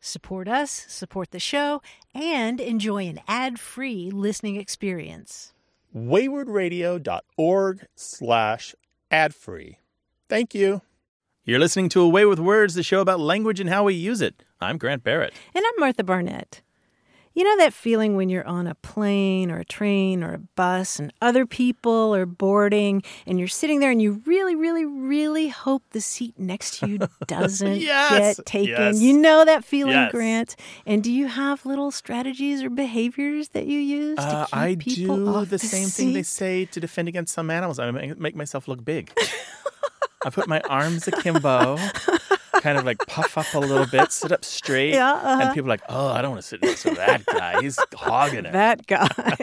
[0.00, 1.82] Support us, support the show,
[2.14, 5.52] and enjoy an ad-free listening experience.
[5.94, 8.74] waywordradio.org slash
[9.10, 9.78] ad-free.
[10.28, 10.80] Thank you.
[11.44, 14.42] You're listening to Away with Words, the show about language and how we use it.
[14.60, 15.34] I'm Grant Barrett.
[15.54, 16.62] And I'm Martha Barnett.
[17.32, 20.98] You know that feeling when you're on a plane or a train or a bus
[20.98, 25.84] and other people are boarding and you're sitting there and you really, really, really hope
[25.90, 28.36] the seat next to you doesn't Yes.
[28.36, 28.68] get taken.
[28.94, 28.98] Yes.
[29.00, 30.10] You know that feeling, Yes.
[30.10, 30.56] Grant.
[30.84, 34.74] And do you have little strategies or behaviors that you use to Uh, keep I
[34.76, 37.78] people do off the same thing they say to defend against some animals.
[37.78, 39.12] I make, make myself look big.
[40.24, 41.78] I put my arms akimbo,
[42.60, 44.92] kind of like puff up a little bit, sit up straight.
[44.94, 45.42] Yeah, uh-huh.
[45.42, 47.60] And people are like, oh, I don't want to sit next to that guy.
[47.60, 48.52] He's hogging it.
[48.52, 49.08] That guy.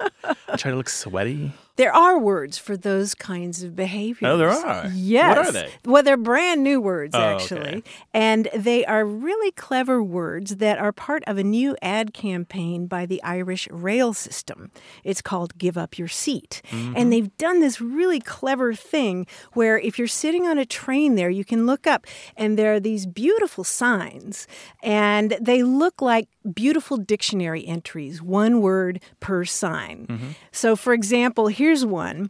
[0.48, 1.52] I try to look sweaty.
[1.76, 4.28] There are words for those kinds of behaviors.
[4.30, 4.88] Oh, there are?
[4.94, 5.36] Yes.
[5.36, 5.70] What are they?
[5.86, 7.60] Well, they're brand new words, Oh, actually.
[7.60, 7.82] okay.
[8.12, 13.06] And they are really clever words that are part of a new ad campaign by
[13.06, 14.70] the Irish rail system.
[15.02, 16.60] It's called Give Up Your Seat.
[16.68, 16.92] Mm-hmm.
[16.96, 21.30] And they've done this really clever thing where if you're sitting on a train there,
[21.30, 22.06] you can look up
[22.36, 24.46] and there are these beautiful signs.
[24.82, 30.06] And they look like beautiful dictionary entries, one word per sign.
[30.08, 30.28] Mm-hmm.
[30.50, 32.28] So, for example, here's one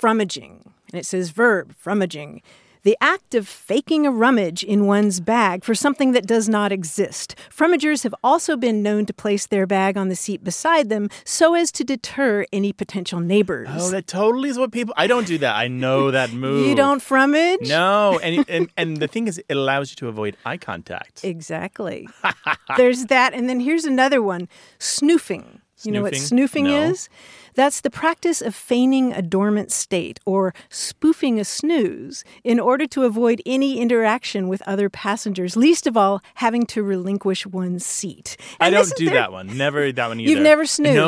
[0.00, 0.72] frummaging.
[0.92, 2.40] And it says verb, frummaging.
[2.84, 7.34] The act of faking a rummage in one's bag for something that does not exist.
[7.54, 11.54] Frummagers have also been known to place their bag on the seat beside them so
[11.54, 13.68] as to deter any potential neighbors.
[13.72, 14.94] Oh, that totally is what people.
[14.96, 15.56] I don't do that.
[15.56, 16.66] I know that move.
[16.68, 17.68] you don't frummage?
[17.68, 21.24] No, and, and and the thing is, it allows you to avoid eye contact.
[21.24, 22.08] Exactly.
[22.76, 23.34] There's that.
[23.34, 24.48] And then here's another one
[24.78, 25.60] snoofing.
[25.82, 26.48] You know what Snoofing?
[26.48, 26.90] snoofing No.
[26.90, 27.08] is?
[27.58, 33.02] That's the practice of feigning a dormant state or spoofing a snooze in order to
[33.02, 38.36] avoid any interaction with other passengers, least of all having to relinquish one's seat.
[38.60, 39.56] I don't do there- that one.
[39.58, 40.30] Never that one either.
[40.30, 40.66] You've never No,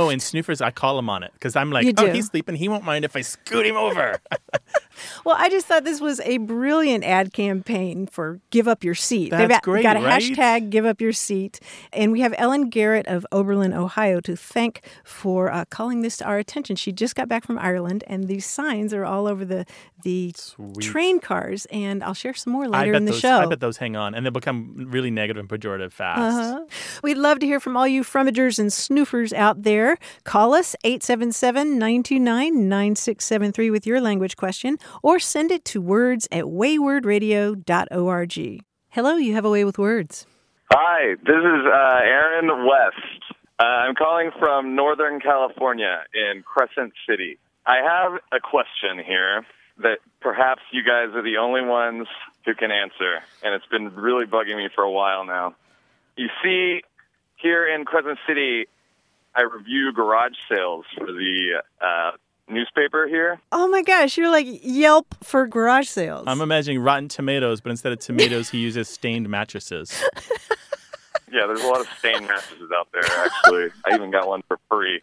[0.09, 0.12] snoofed?
[0.12, 2.56] in snoofers, I call him on it because I'm like, oh, he's sleeping.
[2.56, 4.19] He won't mind if I scoot him over.
[5.25, 9.31] Well, I just thought this was a brilliant ad campaign for Give Up Your Seat.
[9.31, 10.21] That's got, great, got a right?
[10.22, 11.59] hashtag Give Up Your Seat.
[11.93, 16.25] And we have Ellen Garrett of Oberlin, Ohio to thank for uh, calling this to
[16.27, 16.77] our attention.
[16.77, 19.65] She just got back from Ireland, and these signs are all over the,
[20.03, 20.81] the Sweet.
[20.81, 21.67] train cars.
[21.67, 23.21] And I'll share some more later in the those.
[23.21, 23.39] show.
[23.39, 26.21] I bet those hang on, and they become really negative and pejorative fast.
[26.21, 26.65] Uh-huh.
[27.03, 29.97] We'd love to hear from all you frummagers and snoofers out there.
[30.25, 36.45] Call us 877 929 9673 with your language question or send it to words at
[36.45, 38.65] waywordradio.org.
[38.89, 40.27] Hello, you have a way with words.
[40.72, 43.25] Hi, this is uh, Aaron West.
[43.60, 47.38] Uh, I'm calling from Northern California in Crescent City.
[47.66, 49.44] I have a question here
[49.82, 52.06] that perhaps you guys are the only ones
[52.47, 55.54] who can answer, and it's been really bugging me for a while now.
[56.16, 56.81] You see,
[57.37, 58.65] here in Crescent City,
[59.34, 62.12] I review garage sales for the uh,
[62.48, 63.41] newspaper here.
[63.53, 66.25] Oh my gosh, you're like Yelp for garage sales.
[66.27, 70.03] I'm imagining Rotten Tomatoes, but instead of tomatoes, he uses stained mattresses.
[71.33, 73.69] Yeah, there's a lot of stained mattresses out there, actually.
[73.85, 75.01] I even got one for free.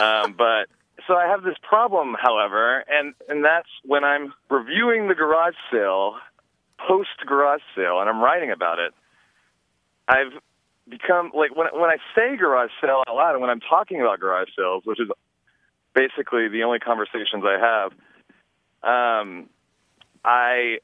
[0.00, 0.66] Um, but
[1.06, 6.16] so I have this problem, however, and, and that's when I'm reviewing the garage sale,
[6.86, 8.92] post garage sale, and I'm writing about it.
[10.08, 10.32] I've
[10.88, 14.20] become like when when I say garage sale out loud, and when I'm talking about
[14.20, 15.08] garage sales, which is
[15.94, 17.92] basically the only conversations I have,
[18.82, 19.48] um,
[20.24, 20.78] I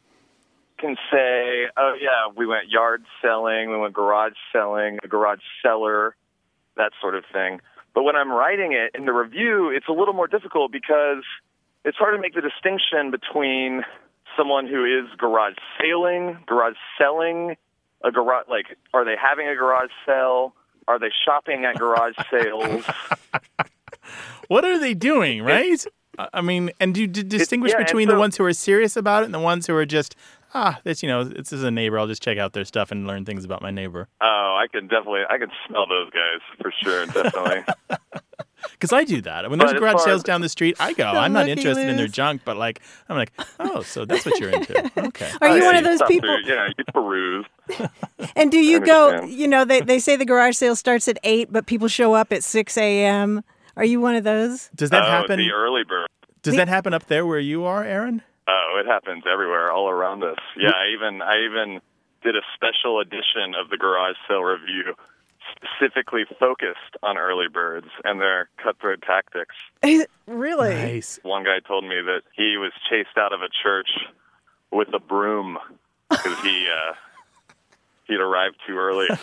[0.79, 6.15] can say, oh yeah, we went yard selling, we went garage selling, a garage seller,
[6.77, 7.61] that sort of thing.
[7.95, 11.25] But when I'm writing it in the review, it's a little more difficult because
[11.85, 13.83] it's hard to make the distinction between
[14.37, 17.57] someone who is garage sailing, garage selling,
[18.05, 20.55] a garage like are they having a garage sale?
[20.87, 22.85] Are they shopping at garage sales?
[24.49, 25.85] what are they doing, right?
[26.19, 28.97] I- I mean, and do you distinguish yeah, and between the ones who are serious
[28.97, 30.17] about it and the ones who are just
[30.55, 31.99] ah, this you know, this is a neighbor.
[31.99, 34.09] I'll just check out their stuff and learn things about my neighbor.
[34.21, 37.65] Oh, I can definitely, I can smell those guys for sure, definitely.
[38.73, 39.49] Because I do that.
[39.49, 41.05] When there's But garage sales down the street, I go.
[41.07, 44.39] I'm not Lucky interested in their junk, but like, I'm like, oh, so that's what
[44.41, 44.91] you're into.
[45.09, 45.31] Okay.
[45.41, 46.29] Are you Oh, one yeah, of those people?
[46.29, 47.47] through- Yeah, you peruse.
[48.37, 49.23] And do you go?
[49.25, 52.33] You know, they they say the garage sale starts at eight, but people show up
[52.33, 53.43] at six a.m.
[53.77, 54.71] Are you one of those?
[54.75, 55.39] Does that oh, happen?
[55.39, 56.09] The early bird.
[56.43, 58.23] Does that happen up there where you are, Aaron?
[58.49, 60.39] Oh, it happens everywhere, all around us.
[60.57, 61.81] Yeah, I even I even
[62.23, 64.95] did a special edition of the garage sale review
[65.57, 69.55] specifically focused on early birds and their cutthroat tactics.
[70.27, 70.75] really?
[70.75, 71.19] Nice.
[71.23, 73.89] One guy told me that he was chased out of a church
[74.71, 75.59] with a broom
[76.09, 76.95] because he uh,
[78.07, 79.09] he'd arrived too early.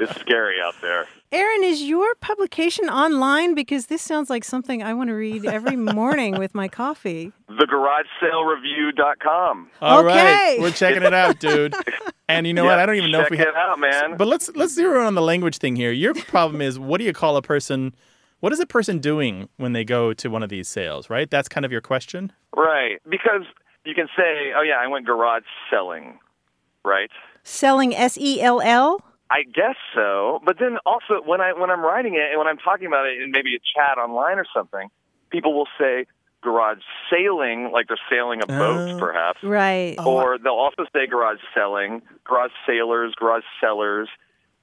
[0.00, 1.06] it's scary out there.
[1.32, 3.54] Aaron, is your publication online?
[3.54, 7.32] Because this sounds like something I want to read every morning with my coffee.
[7.50, 9.70] TheGarageSaleReview.com.
[9.80, 10.56] All right, Okay.
[10.60, 11.74] we're checking it out, dude.
[12.28, 12.78] And you know what?
[12.78, 13.54] I don't even know if we it have.
[13.54, 14.16] out, man.
[14.16, 15.92] But let's let's zero in on the language thing here.
[15.92, 17.94] Your problem is what do you call a person?
[18.40, 21.10] What is a person doing when they go to one of these sales?
[21.10, 21.30] Right.
[21.30, 22.32] That's kind of your question.
[22.56, 23.42] Right, because
[23.84, 26.18] you can say, "Oh yeah, I went garage selling,"
[26.84, 27.10] right?
[27.44, 29.00] Selling S E L L.
[29.30, 30.40] I guess so.
[30.44, 33.22] But then also when I when I'm writing it and when I'm talking about it
[33.22, 34.88] in maybe a chat online or something,
[35.30, 36.06] people will say
[36.42, 36.78] garage
[37.10, 38.98] sailing, like they're sailing a boat, Oh.
[38.98, 39.42] perhaps.
[39.42, 39.94] Right.
[39.98, 44.08] Or they'll also say garage selling, garage sailors, garage sellers.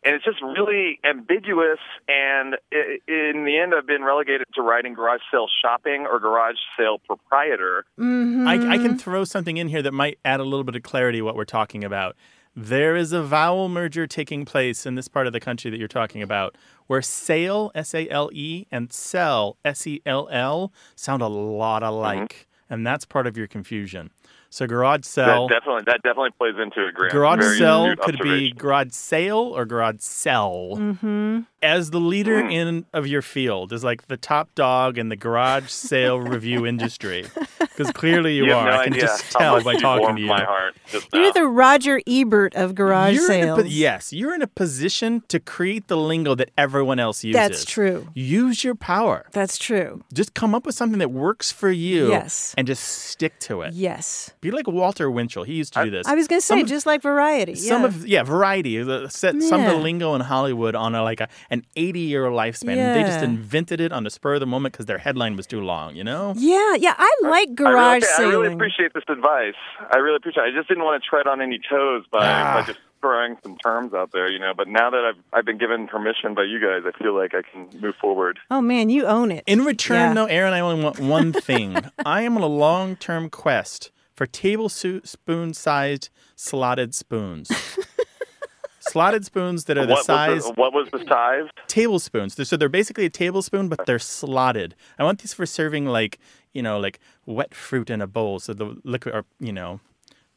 [0.04, 1.80] And it's just really ambiguous.
[2.08, 7.00] And in the end, I've been relegated to writing garage sale shopping or garage sale
[7.06, 7.84] proprietor.
[8.00, 8.48] Mm-hmm.
[8.48, 11.20] I, I can throw something in here that might add a little bit of clarity
[11.20, 12.16] to what we're talking about.
[12.60, 15.88] There is a vowel merger taking place in this part of the country that you're
[15.88, 16.58] talking about,
[16.88, 21.84] where sale, S A L E, and sell, S E L L, sound a lot
[21.84, 22.34] alike.
[22.34, 22.74] Mm-hmm.
[22.74, 24.10] And that's part of your confusion.
[24.50, 26.94] So garage sale That definitely that definitely plays into it.
[26.96, 27.12] Graham.
[27.12, 30.74] garage Very sell could be garage sale or garage sell.
[30.76, 31.42] Mm-hmm.
[31.62, 32.52] As the leader Mm.
[32.54, 37.26] in of your field, is like the top dog in the garage sale review industry,
[37.60, 38.66] because clearly you, You are.
[38.72, 40.28] no I can just tell by talking to you.
[40.28, 40.76] My heart
[41.14, 43.60] You're the Roger Ebert of garage You're in a sales.
[43.64, 47.38] po- yes, you're in a position to create the lingo that everyone else uses.
[47.40, 48.08] That's true.
[48.14, 49.26] Use your power.
[49.32, 50.04] That's true.
[50.14, 52.54] Just come up with something that works for you Yes.
[52.58, 53.74] and just stick to it.
[53.74, 54.32] Yes.
[54.40, 55.44] Be like Walter Winchell.
[55.44, 56.06] He used to do this.
[56.08, 57.56] I was going to say, Some- just like variety.
[57.56, 57.88] Some yeah.
[57.88, 58.82] of yeah, variety.
[58.84, 62.26] the- Set some of the lingo in Hollywood on a, like a, an eighty year
[62.26, 62.94] lifespan.
[62.94, 65.62] They just invented it on the spur of the moment because their headline was too
[65.62, 65.96] long.
[65.96, 66.34] You know.
[66.38, 66.94] Yeah, yeah.
[66.98, 69.56] I like I garage really, I really appreciate this advice.
[69.92, 70.44] I really appreciate.
[70.44, 70.54] it.
[70.54, 72.60] I just didn't want to tread on any toes by, Ah.
[72.62, 74.54] by just throwing some terms out there, you know.
[74.56, 77.42] But now that I've I've been given permission by you guys, I feel like I
[77.42, 78.40] can move forward.
[78.52, 79.44] oh man, you own it.
[79.48, 80.14] In return, Yeah.
[80.14, 81.76] though, Aaron, I only want one thing.
[82.06, 87.50] I am on a long term quest for tablespoon sized slotted spoons.
[88.80, 91.46] slotted spoons that are the what size was the, what was the size?
[91.68, 92.48] tablespoons.
[92.48, 94.76] So they're basically a tablespoon, but they're slotted.
[94.98, 96.20] I want these for serving like
[96.54, 99.80] you know like wet fruit in a bowl, so the liquid or you know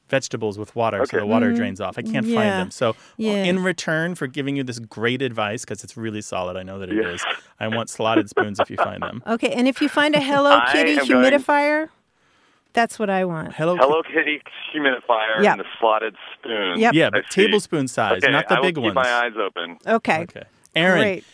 [0.09, 1.97] vegetables with water, so the water drains off.
[1.97, 2.59] I can't find Mm-hmm.
[2.59, 2.71] Them.
[2.73, 3.45] So Yeah.
[3.45, 6.91] in return for giving you this great advice, because it's really solid, I know that
[6.91, 7.11] it Yeah.
[7.13, 7.25] is.
[7.61, 9.23] I want slotted spoons if you find them.
[9.29, 11.91] Okay, and if you find a Hello Kitty am going- humidifier,
[12.73, 13.55] that's what I want.
[13.55, 13.77] Hello.
[13.77, 14.41] Hello Kitty
[14.75, 15.53] humidifier Yeah.
[15.53, 16.79] and the slotted spoon.
[16.79, 16.95] Yep.
[16.95, 17.43] Yeah, I but see.
[17.47, 18.93] tablespoon size, Okay, not the I big will ones.
[18.97, 19.79] keep my eyes open.
[19.87, 20.21] Okay.
[20.23, 20.43] Okay.
[20.77, 21.25] Aaron, Great.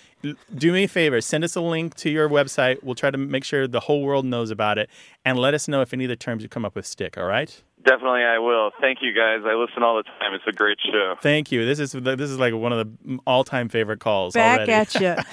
[0.56, 1.20] do me a favor.
[1.20, 2.82] Send us a link to your website.
[2.82, 4.88] We'll try to make sure the whole world knows about it.
[5.24, 7.26] And let us know if any of the terms you come up with stick, all
[7.26, 7.62] right?
[7.86, 8.72] Definitely, I will.
[8.80, 9.42] Thank you guys.
[9.46, 10.34] I listen all the time.
[10.34, 11.14] It's a great show.
[11.22, 11.64] Thank you.
[11.64, 14.72] This is this is like one of the all-time favorite calls Back already.
[14.72, 15.14] at you.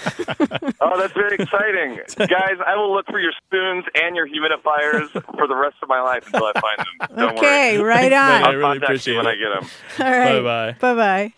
[0.86, 2.58] Oh, that's very exciting, guys!
[2.66, 6.26] I will look for your spoons and your humidifiers for the rest of my life
[6.28, 6.78] until I find
[7.10, 7.18] them.
[7.18, 7.88] Don't okay, worry.
[7.88, 8.28] right on.
[8.30, 8.44] man.
[8.44, 9.30] I I'll really appreciate you when it.
[9.30, 9.62] I get
[9.98, 10.06] them.
[10.06, 10.42] All right.
[10.44, 10.94] Bye-bye.
[10.94, 10.96] Bye
[11.30, 11.34] bye.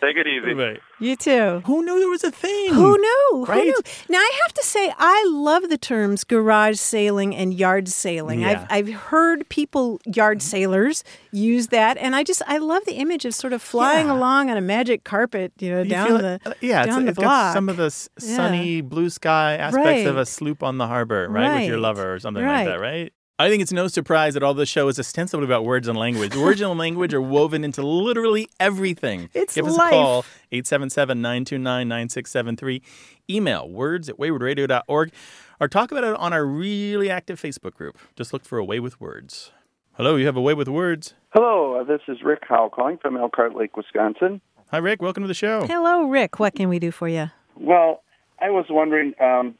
[0.00, 0.54] Take it easy.
[0.54, 0.80] Right.
[0.98, 1.60] You too.
[1.66, 2.72] Who knew there was a thing?
[2.72, 3.28] Who knew?
[3.32, 3.64] Who Right?
[3.64, 3.78] knew?
[4.08, 8.40] Now I have to say I love the terms garage sailing and yard sailing.
[8.40, 8.66] Yeah.
[8.70, 13.24] I've I've heard people yard sailors use that, and I just I love the image
[13.26, 14.14] of sort of flying Yeah.
[14.14, 16.98] along on a magic carpet, you know, You down feel the it- uh, yeah, down
[17.00, 17.28] it's, the it's block.
[17.28, 18.36] got some of the s- Yeah.
[18.36, 22.18] sunny blue sky aspects of a sloop on the harbor, right, with your lover or
[22.18, 22.66] something Right.
[22.66, 23.12] like that, right?
[23.40, 26.36] I think it's no surprise that all this show is ostensibly about words and language.
[26.36, 29.30] Words and language are woven into literally everything.
[29.32, 29.94] It's Give us life.
[29.94, 32.82] a call, 877-929-9673.
[33.30, 35.12] Email words at waywordradio.org
[35.58, 37.96] or talk about it on our really active Facebook group.
[38.14, 39.52] Just look for A Way with Words.
[39.94, 41.14] Hello, you have A Way with Words.
[41.30, 44.42] Hello, uh, this is Rick Howe calling from Elkhart Lake, Wisconsin.
[44.70, 45.00] Hi, Rick.
[45.00, 45.66] Welcome to the show.
[45.66, 46.38] Hello, Rick.
[46.38, 47.30] What can we do for you?
[47.56, 48.02] Well,
[48.38, 49.14] I was wondering.
[49.18, 49.54] Um,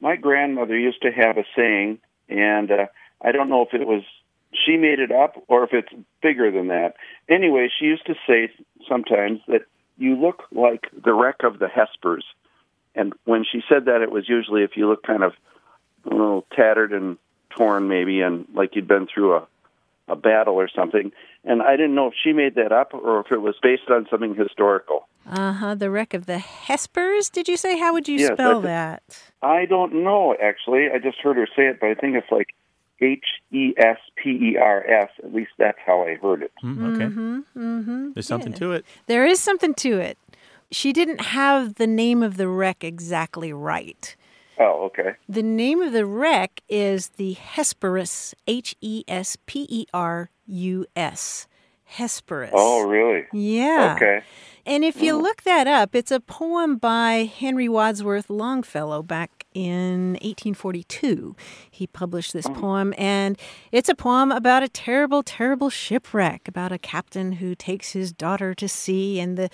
[0.00, 1.98] my grandmother used to have a saying,
[2.28, 2.86] and uh,
[3.24, 4.02] I don't know if it was
[4.66, 5.88] she made it up or if it's
[6.22, 6.94] bigger than that.
[7.28, 8.50] Anyway, she used to say
[8.88, 9.62] sometimes that
[9.96, 12.22] you look like the wreck of the Hespers.
[12.94, 15.32] And when she said that, it was usually if you look kind of
[16.04, 17.18] a little tattered and
[17.50, 19.46] torn, maybe, and like you'd been through a,
[20.08, 21.12] a battle or something.
[21.44, 24.06] And I didn't know if she made that up or if it was based on
[24.10, 25.08] something historical.
[25.28, 25.74] Uh huh.
[25.74, 27.78] The wreck of the Hespers, did you say?
[27.78, 29.02] How would you Yes, spell I that?
[29.42, 30.88] I don't know, actually.
[30.94, 32.54] I just heard her say it, but I think it's like
[33.00, 35.10] H E S P E R S.
[35.22, 36.52] At least that's how I heard it.
[36.62, 37.04] Mm, okay.
[37.04, 37.38] Mm-hmm.
[37.56, 38.12] Mm-hmm.
[38.12, 38.84] There's something to it.
[39.06, 40.18] There is something to it.
[40.70, 44.16] She didn't have the name of the wreck exactly right.
[44.58, 45.14] Oh, okay.
[45.28, 50.86] The name of the wreck is the Hesperus, H E S P E R U
[50.94, 51.46] S.
[51.84, 52.50] Hesperus.
[52.52, 53.24] Oh, really?
[53.32, 53.94] Yeah.
[53.96, 54.22] Okay.
[54.66, 60.12] And if you look that up, it's a poem by Henry Wadsworth Longfellow back in
[60.14, 61.34] 1842.
[61.70, 63.38] He published this poem, and
[63.72, 68.54] it's a poem about a terrible, terrible shipwreck, about a captain who takes his daughter
[68.54, 69.48] to sea, and the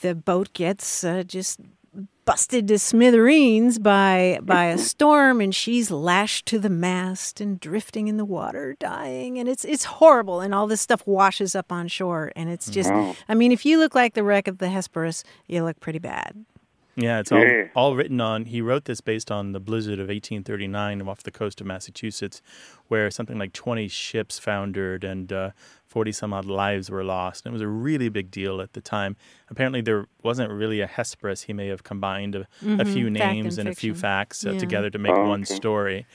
[0.00, 1.60] the boat gets uh, just
[2.24, 8.08] busted to smithereens by by a storm and she's lashed to the mast and drifting
[8.08, 11.88] in the water dying and it's it's horrible and all this stuff washes up on
[11.88, 12.90] shore and it's just
[13.28, 16.44] I mean if you look like the wreck of the Hesperus you look pretty bad.
[16.94, 17.68] Yeah, it's all, Yeah.
[17.74, 18.44] all written on.
[18.44, 22.42] He wrote this based on the blizzard of 1839 off the coast of Massachusetts,
[22.88, 25.50] where something like 20 ships foundered and uh,
[25.86, 27.46] 40 some odd lives were lost.
[27.46, 29.16] And it was a really big deal at the time.
[29.48, 31.42] Apparently, there wasn't really a Hesperus.
[31.42, 33.16] He may have combined a, a few Mm-hmm.
[33.16, 34.58] Fact names and and, a few facts uh, Yeah.
[34.58, 35.54] together to make Oh, one okay.
[35.54, 36.06] story.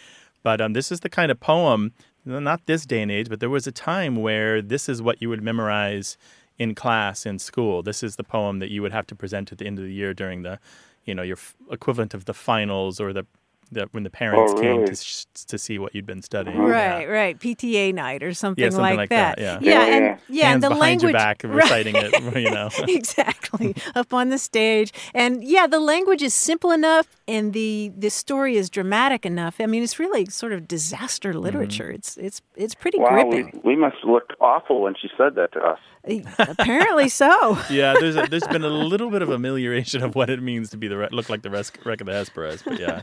[0.43, 1.91] But um, this is the kind of poem,
[2.23, 5.29] not this day and age, but there was a time where this is what you
[5.29, 6.17] would memorize
[6.57, 7.83] in class in school.
[7.83, 9.93] This is the poem that you would have to present at the end of the
[9.93, 10.59] year during the,
[11.05, 13.25] you know, your f- equivalent of the finals or the,
[13.71, 14.87] the when the parents came really?
[14.87, 16.57] to sh- to see what you'd been studying.
[16.57, 17.07] Right, Yeah.
[17.07, 17.37] right.
[17.37, 19.37] PTA night or something, yeah, something like, like that.
[19.37, 19.71] that, yeah, yeah.
[19.87, 20.17] Yeah, and yeah.
[20.29, 21.53] yeah, Hands and the behind language your back, Right.
[21.63, 22.35] reciting it.
[22.41, 22.69] You know.
[22.87, 28.09] exactly up on the stage and yeah the language is simple enough and the the
[28.09, 31.39] story is dramatic enough i mean it's really sort of disaster Mm-hmm.
[31.39, 35.35] literature it's it's it's pretty Wow, we, gripping we must look awful when she said
[35.35, 35.79] that to us.
[36.39, 40.41] apparently so yeah, there's a, there's been a little bit of amelioration of what it
[40.41, 43.01] means to be the re- look like the res- wreck of the Hesperus, but yeah.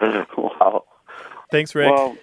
[0.36, 0.84] wow.
[1.50, 1.92] Thanks, Rick.
[1.92, 2.16] Well,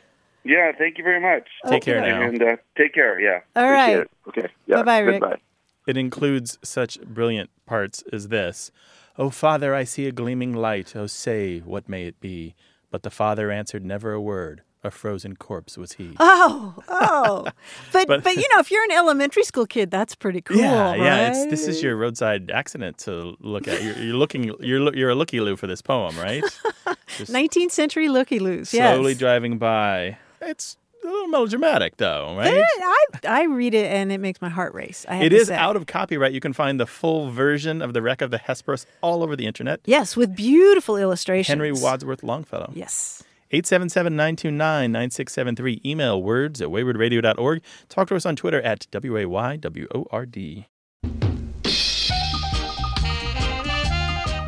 [0.44, 1.48] yeah, thank you very much.
[1.68, 2.22] Take care now.
[2.22, 3.42] And uh, take care, yeah.
[3.56, 4.00] All Appreciate right.
[4.00, 4.12] it.
[4.28, 4.48] Okay.
[4.66, 4.78] Yeah.
[4.78, 5.22] Bye-bye, Rick.
[5.22, 5.40] Goodbye.
[5.88, 8.72] It includes such brilliant parts as this
[9.18, 10.96] O Father, I see a gleaming light.
[10.96, 12.56] Oh, say, what may it be?
[12.90, 14.64] But the father answered never a word.
[14.82, 16.16] A frozen corpse was he.
[16.20, 17.44] oh oh
[17.92, 20.94] but, But- but you know if you're an elementary school kid that's pretty cool yeah,
[20.96, 21.30] yeah.
[21.30, 23.84] It's, this is your roadside accident to look at.
[23.84, 24.44] You're, you're looking.
[24.62, 26.44] You're you're a looky loo for this poem, right?
[27.18, 28.94] 19th century looky loos yeah.
[28.94, 30.18] slowly yes driving by.
[30.42, 32.54] It's a little melodramatic, though, right?
[32.54, 35.06] I, I read it and it makes my heart race.
[35.10, 35.56] I have It is say.
[35.56, 36.32] out of copyright.
[36.34, 39.46] You can find the full version of the wreck of the Hesperus all over the
[39.46, 39.82] internet.
[39.86, 41.48] Yes, with beautiful illustrations.
[41.48, 42.72] Henry Wadsworth Longfellow.
[42.76, 43.24] Yes.
[43.52, 45.86] 877-929-9673.
[45.86, 47.62] Email words at waywordradio.org.
[47.88, 50.68] Talk to us on Twitter at W-A-Y-W-O-R-D.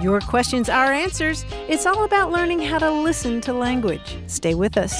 [0.02, 1.46] Your questions, our answers.
[1.68, 4.18] It's all about learning how to listen to language.
[4.26, 5.00] Stay with us.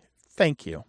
[0.41, 0.85] Thank you.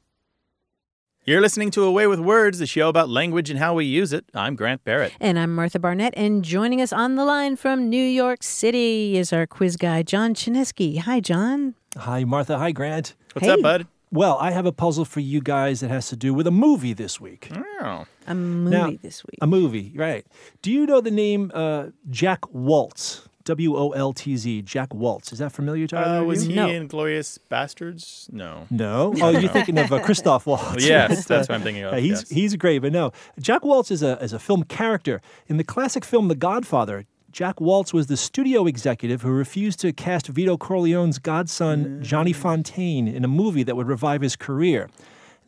[1.26, 4.24] You're listening to Away with Words, the show about language and how we use it.
[4.32, 5.12] I'm Grant Barrett.
[5.20, 9.30] And I'm Martha Barnett, and joining us on the line from New York City is
[9.30, 11.00] our quiz guy, John Chaneski.
[11.00, 11.74] Hi, John.
[11.98, 12.56] Hi, Martha.
[12.56, 13.14] Hi, Grant.
[13.34, 13.52] What's Hey.
[13.52, 13.86] up, bud?
[14.10, 16.94] Well, I have a puzzle for you guys that has to do with a movie
[16.94, 17.50] this week.
[17.82, 19.36] Oh, A movie Now, this week.
[19.42, 20.26] A movie, right.
[20.62, 23.26] Do you know the name uh, Jack Woltz?
[23.44, 24.62] W O L T Z.
[24.62, 25.32] Jack Woltz.
[25.32, 26.68] Is that familiar to either uh, was he No.
[26.68, 28.28] in Glorious Bastards?
[28.32, 28.66] No.
[28.70, 29.14] No.
[29.22, 30.84] Oh, you're thinking of uh, Christoph Waltz.
[30.84, 32.28] Yes, that's what I'm thinking of, Yeah, he's yes.
[32.30, 33.12] he's great, but no.
[33.40, 37.06] Jack Woltz is a is a film character in the classic film The Godfather.
[37.30, 43.12] Jack Woltz was the studio executive who refused to cast Vito Corleone's godson Johnny Fontane
[43.12, 44.90] in a movie that would revive his career.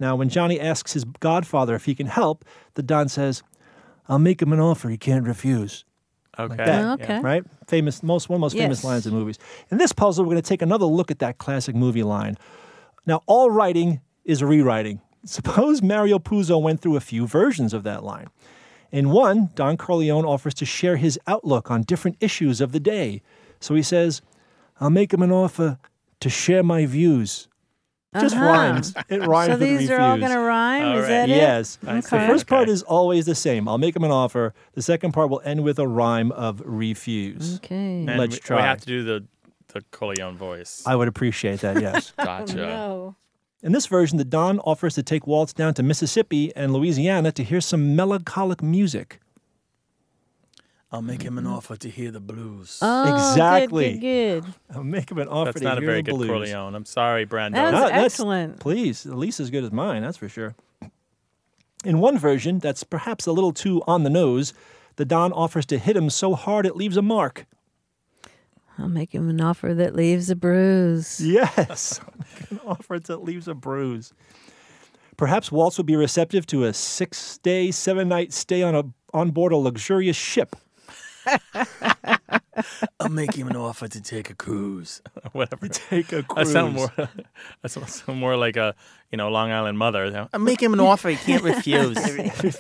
[0.01, 3.43] Now, when Johnny asks his godfather if he can help, the Don says,
[4.09, 5.85] "I'll make him an offer he can't refuse."
[6.39, 6.57] Okay.
[6.57, 6.85] that.
[6.85, 7.21] Oh, okay.
[7.21, 7.45] right?
[7.67, 8.85] Famous, most one of the most famous Yes.
[8.85, 9.39] lines in movies.
[9.71, 12.37] In this puzzle, we're going to take another look at that classic movie line.
[13.07, 15.01] Now, all writing is rewriting.
[15.25, 18.27] Suppose Mario Puzo went through a few versions of that line.
[18.93, 23.23] In one, Don Corleone offers to share his outlook on different issues of the day.
[23.61, 24.23] So he says,
[24.81, 25.79] "I'll make him an offer
[26.21, 27.49] to share my views."
[28.21, 28.45] Just Uh-huh.
[28.45, 28.95] rhymes.
[29.09, 30.85] It rhymes So with these are all going to rhyme?
[30.87, 31.09] All Is right.
[31.09, 31.37] that it?
[31.37, 31.79] Yes.
[31.87, 32.73] I The first part Okay.
[32.73, 33.69] is always the same.
[33.69, 34.55] I'll make him an offer.
[34.75, 37.57] The second part will end with a rhyme of refuse.
[37.57, 37.75] Okay.
[38.07, 38.57] And Let's we, try.
[38.59, 39.25] We have to do the,
[39.73, 40.83] the Corleone voice.
[40.87, 42.13] I would appreciate that, yes.
[42.23, 42.57] Gotcha.
[42.57, 43.17] No.
[43.63, 47.43] In this version, the Don offers to take Woltz down to Mississippi and Louisiana to
[47.43, 49.21] hear some melancholic music.
[50.95, 51.55] I'll make him an mm-hmm.
[51.55, 52.79] offer to hear the blues.
[52.81, 53.99] Oh, Exactly.
[53.99, 56.19] Good, good, I'll make him an offer That's to not a hear very the good
[56.19, 56.29] blues.
[56.29, 56.77] Corleone.
[56.77, 57.55] I'm sorry, Brando.
[57.55, 58.61] That was No, that's- excellent.
[58.61, 60.55] Please, at least as good as mine, that's for sure.
[61.85, 64.55] In one version, that's perhaps a little too on the nose,
[64.95, 67.45] the Don offers to hit him so hard it leaves a mark.
[68.79, 71.21] I'll make him an offer that leaves a bruise.
[71.21, 71.99] Yes,
[72.51, 74.13] an offer that leaves a bruise.
[75.17, 79.57] Perhaps Woltz would be receptive to a six-day, seven-night stay on a on board a
[79.57, 80.55] luxurious ship.
[83.01, 85.03] I'll make him an offer to take a cruise.
[85.33, 85.69] Whatever.
[85.69, 86.49] Take a cruise.
[86.49, 86.93] I sound more.
[87.65, 88.75] I sound more like a
[89.11, 90.29] you know Long Island mother.
[90.33, 91.99] I'll make him an offer he can't refuse.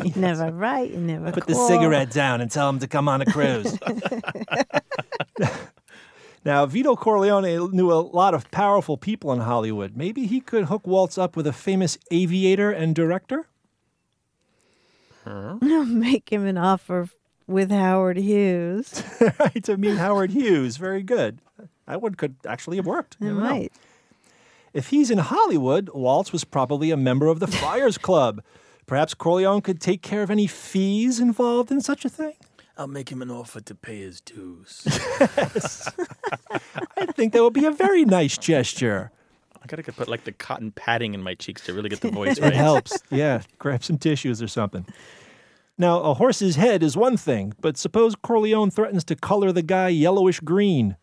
[0.00, 3.22] You never write, you never Put the cigarette down and tell him to come on
[3.22, 3.78] a cruise.
[6.44, 9.96] now, Vito Corleone knew a lot of powerful people in Hollywood.
[9.96, 13.46] Maybe he could hook Woltz up with a famous aviator and director?
[15.26, 17.08] I'll make him an offer
[17.46, 19.02] with Howard Hughes.
[19.40, 20.76] right, to meet Howard Hughes.
[20.76, 21.38] Very good.
[21.86, 23.14] That one could actually have worked.
[23.14, 23.50] It You never know.
[23.50, 23.72] might.
[24.72, 28.42] If he's in Hollywood, Woltz was probably a member of the Friars Club.
[28.86, 32.34] Perhaps Corleone could take care of any fees involved in such a thing?
[32.76, 34.82] I'll make him an offer to pay his dues.
[36.96, 39.10] I think that would be a very nice gesture.
[39.62, 42.28] I gotta put like the cotton padding in my cheeks to really get the voice
[42.30, 42.38] right.
[42.38, 42.54] It right.
[42.54, 42.98] helps.
[43.10, 44.84] Yeah, grab some tissues or something.
[45.76, 49.88] Now, a horse's head is one thing, but suppose Corleone threatens to color the guy
[49.88, 50.96] yellowish green.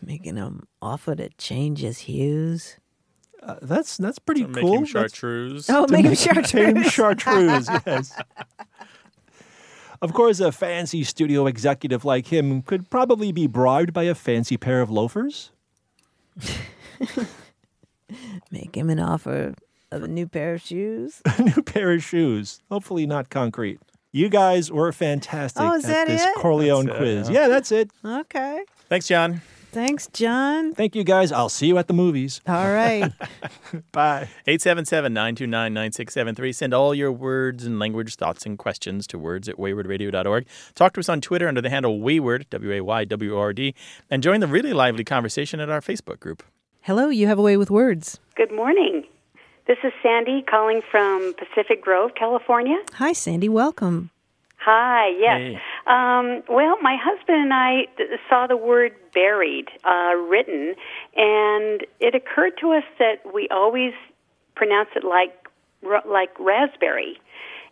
[0.00, 2.76] Making him offer to change his hues.
[3.42, 4.74] Uh, that's that's pretty Make cool.
[4.78, 5.68] him That's- chartreuse.
[5.70, 6.92] Oh, to make him make him chartreuse.
[6.92, 8.20] chartreuse, yes.
[10.00, 14.56] Of course, a fancy studio executive like him could probably be bribed by a fancy
[14.56, 15.50] pair of loafers.
[18.50, 19.54] Make him an offer
[19.90, 21.20] of a new pair of shoes.
[21.24, 22.60] a new pair of shoes.
[22.70, 23.80] Hopefully not concrete.
[24.12, 26.34] You guys were fantastic Oh, is at that this it?
[26.36, 27.30] Corleone That's it, quiz.
[27.30, 27.40] yeah.
[27.42, 27.90] Yeah, that's it.
[28.04, 28.64] Okay.
[28.88, 29.42] Thanks, John.
[29.70, 30.72] Thanks, John.
[30.72, 31.30] Thank you guys.
[31.30, 32.40] I'll see you at the movies.
[32.48, 33.12] All right.
[33.92, 34.28] Bye.
[34.46, 36.54] 877-929-9673.
[36.54, 40.46] Send all your words and language thoughts and questions to words at waywordradio.org.
[40.74, 43.74] Talk to us on Twitter under the handle Wayword, W-A-Y-W-O-R-D,
[44.10, 46.42] and join the really lively conversation at our Facebook group.
[46.80, 48.18] Hello, you have a way with words.
[48.36, 49.04] Good morning.
[49.68, 52.78] This is Sandy calling from Pacific Grove, California.
[52.94, 53.50] Hi, Sandy.
[53.50, 54.08] Welcome.
[54.56, 55.38] Hi, yes.
[55.38, 55.60] Hey.
[55.86, 57.86] Um, well, my husband and I
[58.30, 60.74] saw the word buried uh, written,
[61.14, 63.92] and it occurred to us that we always
[64.56, 65.34] pronounce it like
[65.82, 67.20] ra- like raspberry.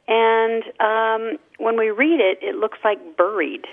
[0.07, 3.65] And um, when we read it, it looks like buried.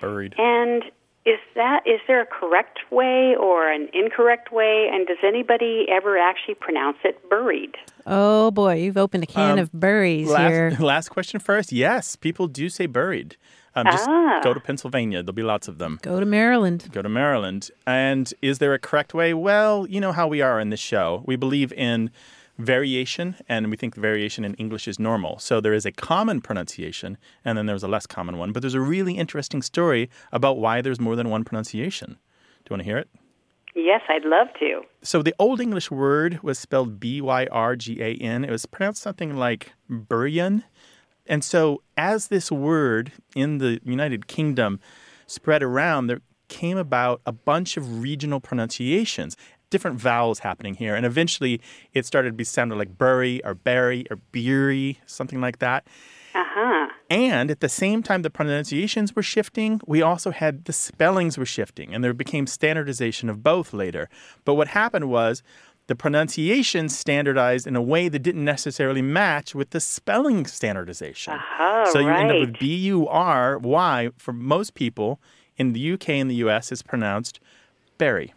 [0.00, 0.36] Buried.
[0.38, 0.84] And
[1.24, 4.88] is that is there a correct way or an incorrect way?
[4.92, 7.74] And does anybody ever actually pronounce it buried?
[8.06, 10.70] Oh boy, you've opened a can Um, of berries here.
[10.70, 11.70] Last, last question first.
[11.72, 13.36] Yes, people do say buried.
[13.74, 14.40] Um, just Ah.
[14.42, 15.22] go to Pennsylvania.
[15.22, 15.98] There'll be lots of them.
[16.02, 16.88] Go to Maryland.
[16.92, 17.70] Go to Maryland.
[17.86, 19.32] And is there a correct way?
[19.32, 21.22] Well, you know how we are in this show.
[21.26, 22.10] We believe in
[22.62, 25.38] variation, and we think the variation in English is normal.
[25.38, 28.52] So there is a common pronunciation, and then there's a less common one.
[28.52, 32.18] But there's a really interesting story about why there's more than one pronunciation.
[32.64, 33.08] Do you want to hear it?
[33.74, 34.82] Yes, I'd love to.
[35.02, 38.44] So the Old English word was spelled B Y R G A N.
[38.44, 40.64] It was pronounced something like Buryan.
[41.26, 44.80] And so as this word in the United Kingdom
[45.26, 49.36] spread around, there came about a bunch of regional pronunciations,
[49.72, 50.94] different vowels happening here.
[50.94, 51.60] And eventually
[51.94, 55.84] it started to be sounded like Bury or Berry or Beery, something like that.
[56.34, 56.88] Uh huh.
[57.10, 61.44] And at the same time the pronunciations were shifting, we also had the spellings were
[61.44, 64.08] shifting, and there became standardization of both later.
[64.44, 65.42] But what happened was
[65.88, 71.34] the pronunciation standardized in a way that didn't necessarily match with the spelling standardization.
[71.34, 72.40] Uh-huh, so you end up right.
[72.40, 75.20] with B U R Y for most people
[75.56, 77.40] in the UK and the US is pronounced
[77.98, 78.32] berry.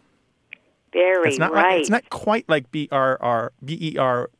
[0.96, 1.72] Very It's not right.
[1.72, 4.30] like, it's not quite like B R R B E R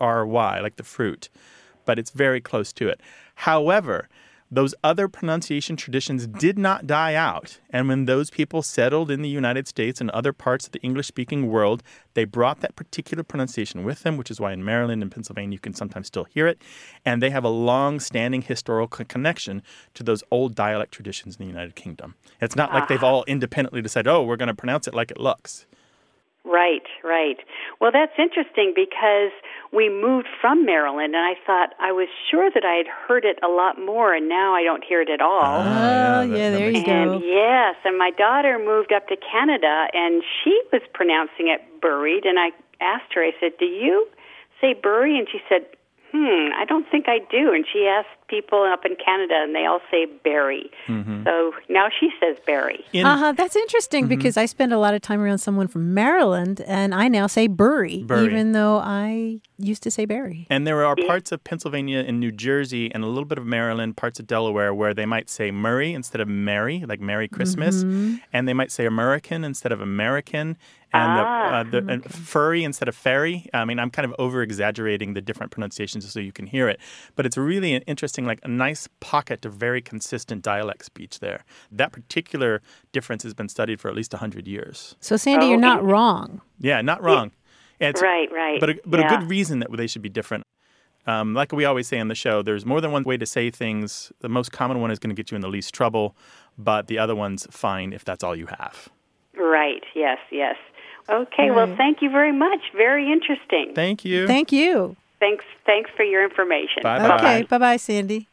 [0.00, 1.30] R Y like the fruit,
[1.86, 3.00] but it's very close to it.
[3.34, 4.08] However,
[4.50, 7.58] those other pronunciation traditions did not die out.
[7.70, 11.06] And when those people settled in the United States and other parts of the English
[11.06, 15.10] speaking world, they brought that particular pronunciation with them, which is why in Maryland and
[15.10, 16.60] Pennsylvania you can sometimes still hear it.
[17.02, 19.62] And they have a long standing historical connection
[19.94, 22.16] to those old dialect traditions in the United Kingdom.
[22.42, 23.06] It's not like they've ah.
[23.06, 25.64] all independently decided, oh, we're going to pronounce it like it looks.
[26.44, 27.38] Right, right.
[27.80, 29.30] Well, that's interesting because
[29.72, 33.38] we moved from Maryland, and I thought I was sure that I had heard it
[33.44, 35.40] a lot more, and now I don't hear it at all.
[35.40, 37.20] Oh, yeah, that- yeah, there you and go.
[37.24, 42.38] yes, and my daughter moved up to Canada, and she was pronouncing it buried, and
[42.40, 42.50] I
[42.80, 44.08] asked her, I said, "Do you
[44.60, 45.66] say bury?" And she said,
[46.10, 49.66] "Hmm, I don't think I do." And she asked people up in Canada, and they
[49.66, 50.70] all say bury.
[50.86, 52.80] So now she says bury.
[52.92, 53.32] In, Uh huh.
[53.32, 57.08] That's interesting because I spend a lot of time around someone from Maryland, and I
[57.08, 58.24] now say Bury, Bury.
[58.26, 60.46] even though I used to say Barry.
[60.50, 63.96] And there are parts of Pennsylvania and New Jersey and a little bit of Maryland,
[63.96, 67.82] parts of Delaware where they might say Murray instead of Mary, like Merry Christmas.
[68.32, 70.56] And they might say American instead of American.
[70.94, 73.48] And, Ah, the, uh, the, and furry instead of fairy.
[73.54, 76.78] I mean, I'm kind of over exaggerating the different pronunciations so you can hear it.
[77.16, 81.44] But it's really an interesting, like a nice pocket of very consistent dialect speech there.
[81.70, 84.96] That particular difference has been studied for at least 100 years.
[85.00, 86.40] So, Sandy, you're Oh, not in- wrong.
[86.58, 87.32] Yeah, not wrong.
[87.80, 88.60] It's, Right, right.
[88.60, 89.06] but a, but Yeah.
[89.14, 90.44] a good reason that they should be different.
[91.04, 93.50] Um, like we always say on the show, there's more than one way to say
[93.50, 94.12] things.
[94.20, 96.16] The most common one is going to get you in the least trouble,
[96.56, 98.88] but the other one's fine if that's all you have.
[99.36, 99.82] Right.
[99.96, 100.18] Yes.
[100.30, 100.54] Yes.
[101.08, 101.50] Okay.
[101.50, 102.60] Well, thank you very much.
[102.76, 103.72] Very interesting.
[103.74, 104.28] Thank you.
[104.28, 104.94] Thank you.
[105.22, 105.44] Thanks.
[105.64, 106.82] Thanks for your information.
[106.82, 107.14] Bye bye.
[107.14, 107.42] Okay.
[107.44, 108.28] Bye bye, Sandy.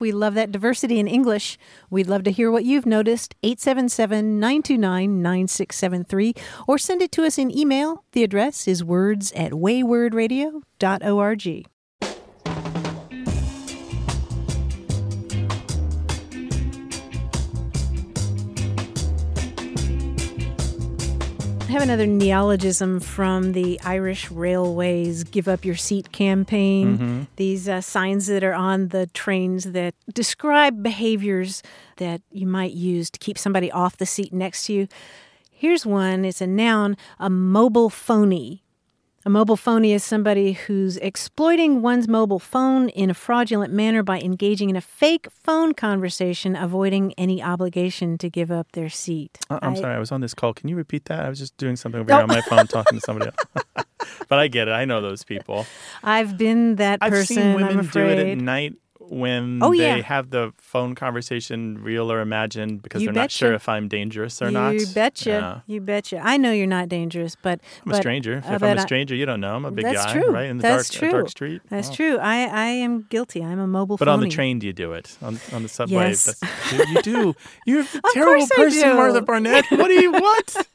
[0.00, 1.56] We love that diversity in English.
[1.88, 3.36] We'd love to hear what you've noticed.
[3.44, 6.34] 877 929 9673
[6.66, 8.02] or send it to us in email.
[8.10, 11.71] The address is words at waywordradio.org.
[21.72, 26.98] have another neologism from the Irish Railways Give Up Your Seat campaign.
[27.36, 31.62] These uh, signs that are on the trains that describe behaviors
[31.96, 34.88] that you might use to keep somebody off the seat next to you.
[35.50, 38.62] Here's one it's a noun, a mobile phony.
[39.24, 44.18] A mobile phony is somebody who's exploiting one's mobile phone in a fraudulent manner by
[44.18, 49.38] engaging in a fake phone conversation, avoiding any obligation to give up their seat.
[49.48, 50.52] Uh, I'm I- sorry, I was on this call.
[50.52, 51.20] Can you repeat that?
[51.20, 53.86] I was just doing something over here on my phone talking to somebody else.
[54.28, 54.72] but I get it.
[54.72, 55.66] I know those people.
[56.02, 57.36] I've been that I've person.
[57.36, 58.74] seen women I'm do it at night
[59.08, 60.02] when Oh, they yeah.
[60.02, 64.40] have the phone conversation real or imagined because You they're not sure if I'm dangerous
[64.42, 64.74] or you not.
[64.74, 65.30] You betcha.
[65.30, 65.60] Yeah.
[65.66, 66.20] You betcha.
[66.22, 68.38] I know you're not dangerous, but I'm but- a stranger.
[68.38, 69.54] If uh, I'm a a I- stranger, you don't know.
[69.56, 70.30] I'm a big that's guy, true.
[70.30, 70.46] right?
[70.48, 71.10] In the That's dark, true.
[71.10, 71.62] dark street.
[71.68, 71.94] That's Oh.
[71.94, 72.18] true.
[72.18, 73.42] I, I am guilty.
[73.44, 75.16] I'm a mobile But on the train, do you do it?
[75.22, 76.08] On, on the subway?
[76.08, 76.40] Yes.
[76.72, 77.34] You, do.
[77.66, 78.96] You're a terrible person.
[78.96, 79.64] Martha Barnett.
[79.70, 80.66] What do you what?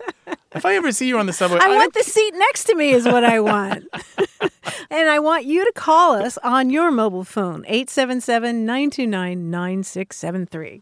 [0.54, 2.66] if I ever see you on the subway, I I want don't- the seat next
[2.66, 3.86] to me is what I want.
[4.90, 7.64] and I want you to call us on your mobile phone,
[8.18, 10.82] 877-929-9673.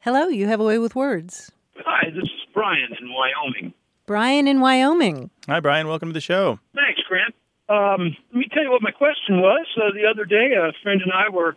[0.00, 1.50] Hello, you have a way with words.
[1.84, 3.74] Hi, this is Brian in Wyoming.
[4.06, 5.30] Brian in Wyoming.
[5.48, 5.88] Hi, Brian.
[5.88, 6.60] Welcome to the show.
[6.76, 7.34] Thanks, Grant.
[7.68, 9.66] Um, let me tell you what my question was.
[9.76, 11.56] Uh, the other day, a friend and I were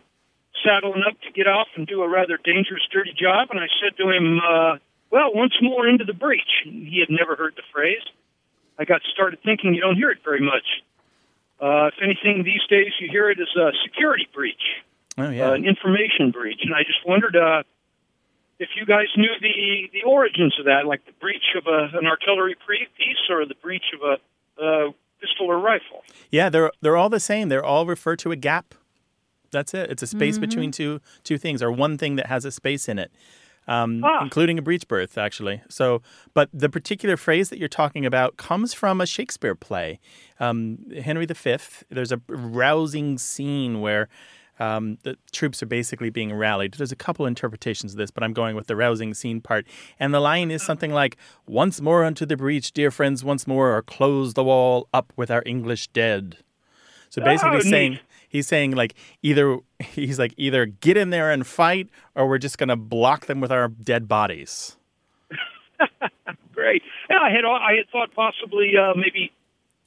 [0.64, 3.96] saddling up to get off and do a rather dangerous, dirty job, and I said
[3.98, 4.78] to him, uh,
[5.10, 8.02] "Well, once more into the breach." He had never heard the phrase.
[8.80, 10.82] I got started thinking you don't hear it very much.
[11.60, 14.82] Uh, if anything, these days you hear it as a security breach,
[15.20, 15.50] Oh yeah.
[15.50, 17.62] uh, an information breach, and I just wondered uh,
[18.58, 22.06] if you guys knew the the origins of that, like the breach of a, an
[22.06, 26.02] artillery piece or the breach of a uh, pistol or rifle.
[26.30, 27.48] Yeah, they're they're all the same.
[27.48, 28.74] They're all refer to a gap.
[29.50, 29.90] That's it.
[29.90, 30.40] It's a space Mm-hmm.
[30.42, 33.10] between two two things, or one thing that has a space in it.
[33.68, 34.22] um, Ah.
[34.24, 35.60] including a breech birth, actually.
[35.68, 36.02] So,
[36.34, 40.00] but the particular phrase that you're talking about comes from a Shakespeare play,
[40.40, 41.56] um, Henry V.
[41.88, 44.08] There's a rousing scene where.
[44.60, 46.74] Um, the troops are basically being rallied.
[46.74, 49.66] There's a couple interpretations of this, but I'm going with the rousing scene part.
[49.98, 53.74] And the line is something like, Once more unto the breach, dear friends, once more,
[53.76, 56.36] or close the wall up with our English dead.
[57.08, 58.00] So basically Oh, saying neat.
[58.28, 62.56] he's saying like either he's like either get in there and fight or we're just
[62.58, 64.76] gonna block them with our dead bodies.
[66.54, 66.82] Great.
[67.08, 69.32] Yeah, I had I had thought possibly uh, maybe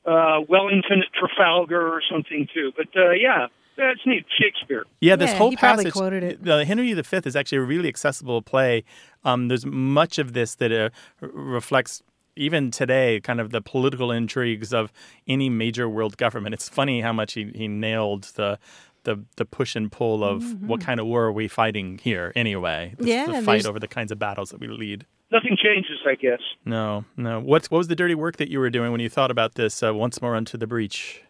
[0.06, 2.72] uh, Wellington at Trafalgar or something too.
[2.76, 4.26] But uh, yeah, that's neat.
[4.40, 4.84] Shakespeare.
[5.02, 5.94] Yeah, this Yeah, whole he passage.
[5.94, 6.44] quoted it.
[6.44, 8.84] The Henry V is actually a really accessible play.
[9.24, 10.90] Um, there's much of this that uh,
[11.22, 12.02] reflects
[12.36, 14.92] even today kind of the political intrigues of
[15.28, 16.54] any major world government.
[16.54, 18.60] It's funny how much he, he nailed the.
[19.06, 22.94] The, the push and pull of what kind of war are we fighting here anyway?
[22.98, 23.08] The, Mm-hmm.
[23.10, 25.06] Yeah, the fight there's- over the kinds of battles that we lead.
[25.30, 26.40] Nothing changes, I guess.
[26.64, 27.42] No, no.
[27.42, 29.84] What's what was the dirty work that you were doing when you thought about this?
[29.84, 31.22] Uh, once more unto the breach.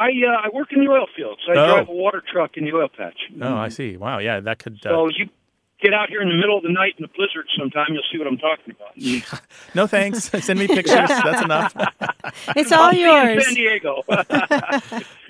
[0.00, 1.42] I uh, I work in the oil fields.
[1.48, 1.66] I Oh.
[1.74, 3.18] drive a water truck in the oil patch.
[3.40, 3.96] Oh, I see.
[3.96, 4.78] Wow, yeah, that could.
[4.84, 5.28] Uh, So you
[5.82, 8.18] get out here in the middle of the night in a blizzard sometime, you'll see
[8.18, 9.42] what I'm talking about.
[9.74, 10.24] no thanks.
[10.44, 11.08] Send me pictures.
[11.08, 11.74] That's enough.
[12.56, 13.44] It's all I'll see you in yours.
[13.46, 14.02] San Diego.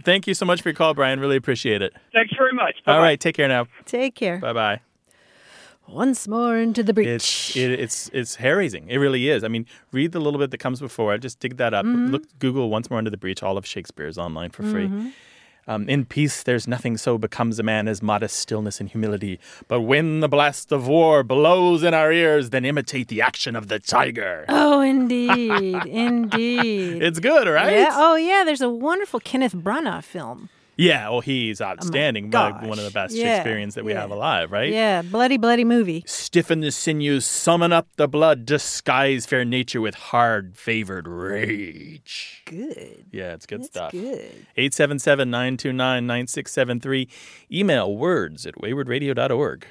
[0.05, 1.21] Thank you so much for your call, Brian.
[1.21, 1.93] Really appreciate it.
[2.13, 2.75] Thanks very much.
[2.87, 3.03] All Bye-bye.
[3.03, 3.67] right, take care now.
[3.87, 4.39] Take care.
[4.39, 4.81] Bye bye.
[5.93, 7.09] Once more into the breach.
[7.09, 8.89] It's it, it's it's hair raising.
[8.89, 9.43] It really is.
[9.45, 11.17] I mean, read the little bit that comes before.
[11.19, 11.85] Just dig that up.
[11.85, 12.07] Mm-hmm.
[12.13, 13.43] Look, Google once more into the breach.
[13.43, 14.91] All of Shakespeare's online for free.
[15.67, 19.39] Um, in peace, there's nothing so becomes a man as modest stillness and humility.
[19.69, 23.69] But when the blast of war blows in our ears, then imitate the action of
[23.69, 24.47] the tiger.
[24.49, 25.85] oh, indeed.
[25.87, 27.03] indeed.
[27.03, 27.77] It's good, right?
[27.77, 27.91] Yeah.
[27.93, 28.43] Oh, yeah.
[28.45, 30.49] There's a wonderful Kenneth Branagh film.
[30.81, 32.31] Yeah, well, he's oh outstanding.
[32.31, 32.69] One of- gosh.
[32.69, 34.01] one of the best Yeah, Shakespeareans that we yeah.
[34.01, 34.73] have alive, right?
[34.73, 35.03] Yeah.
[35.03, 36.03] Bloody, bloody movie.
[36.07, 42.43] Stiffen the sinews, summon up the blood, disguise fair nature with hard favored rage.
[42.47, 43.05] Good.
[43.13, 43.93] Yeah, it's good That's stuff.
[43.93, 44.47] good.
[44.57, 47.09] 877 929 9673.
[47.53, 49.67] Email words at waywordradio.org.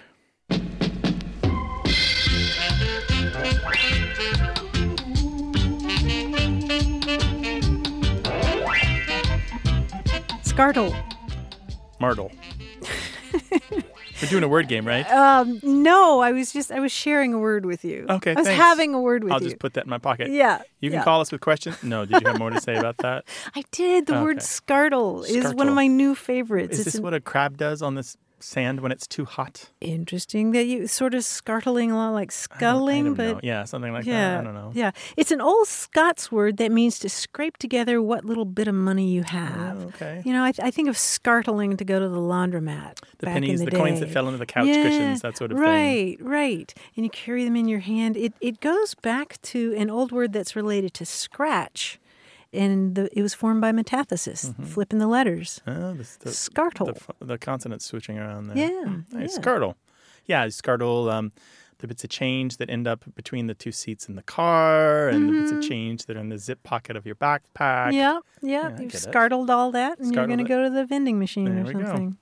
[10.60, 10.94] Scartle.
[12.02, 12.30] Martle.
[14.22, 15.10] We're doing a word game, right?
[15.20, 18.06] Um, no, I was just I was sharing a word with you.
[18.10, 18.62] Okay, I was thanks.
[18.62, 19.36] having a word with you.
[19.36, 20.32] I'll just put that in my pocket.
[20.32, 20.62] Yeah.
[20.82, 21.04] You can yeah.
[21.06, 21.82] call us with questions.
[21.82, 23.24] No, did you have more to say about that?
[23.56, 24.06] I did.
[24.06, 24.46] The word Okay.
[24.46, 26.74] scartle is one of my new favorites.
[26.74, 29.70] Is it's this an- what a crab does on this sand when it's too hot?
[29.82, 33.34] interesting that you sort of scartling a lot like I don't- I sculling, don't but
[33.36, 33.40] know.
[33.44, 34.40] yeah, something like yeah, that.
[34.42, 34.72] I don't know.
[34.74, 34.92] yeah.
[35.18, 39.10] It's an old Scots word that means to scrape together what little bit of money
[39.10, 39.82] you have.
[39.82, 40.22] Oh, okay.
[40.26, 43.00] You know, I, I think of scartling to go to the laundromat.
[43.20, 45.38] The back pennies, in the, the coins that fell into the couch Yeah, cushions, that
[45.38, 45.66] sort of thing.
[45.68, 46.74] Right, right.
[46.96, 48.16] And you carry them in your hand.
[48.18, 52.00] It it goes back to an old word that's related to scratch,
[52.54, 54.64] and the, it was formed by metathesis, Mm-hmm.
[54.64, 55.62] flipping the letters.
[55.68, 56.98] Oh, this, the, Scartle.
[57.20, 58.58] The, the consonants switching around there.
[58.58, 59.36] Yeah, Nice.
[59.38, 59.42] yeah.
[59.42, 59.76] Scartle.
[60.26, 61.12] Yeah, scartle.
[61.12, 61.32] Um,
[61.80, 65.30] the bits of change that end up between the two seats in the car, and
[65.30, 67.92] the bits of change that are in the zip pocket of your backpack.
[67.92, 67.96] Mm-hmm.
[67.96, 68.70] Yeah, yeah.
[68.72, 69.00] You've get it.
[69.00, 72.18] scartled all that, and you're going to go to the vending machine There or something.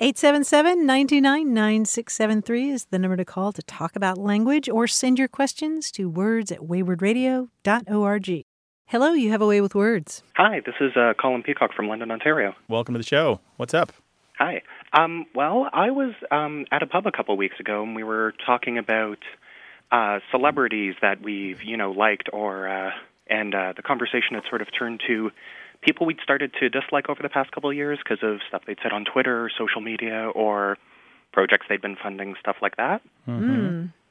[0.00, 5.26] 877 99 9673 is the number to call to talk about language or send your
[5.26, 8.44] questions to words at waywordradio.org.
[8.88, 10.22] Hello, you have a way with words.
[10.34, 12.54] Hi, this is uh, Colin Peacock from London, Ontario.
[12.68, 13.38] Welcome to the show.
[13.58, 13.92] What's up?
[14.38, 14.62] Hi.
[14.94, 18.32] Um, well, I was um, at a pub a couple weeks ago, and we were
[18.46, 19.18] talking about
[19.92, 22.92] uh, celebrities that we've, you know, liked, or uh,
[23.28, 25.32] and uh, the conversation had sort of turned to
[25.82, 28.78] people we'd started to dislike over the past couple of years because of stuff they'd
[28.82, 30.78] said on Twitter or social media or
[31.32, 33.02] projects they'd been funding, stuff like that.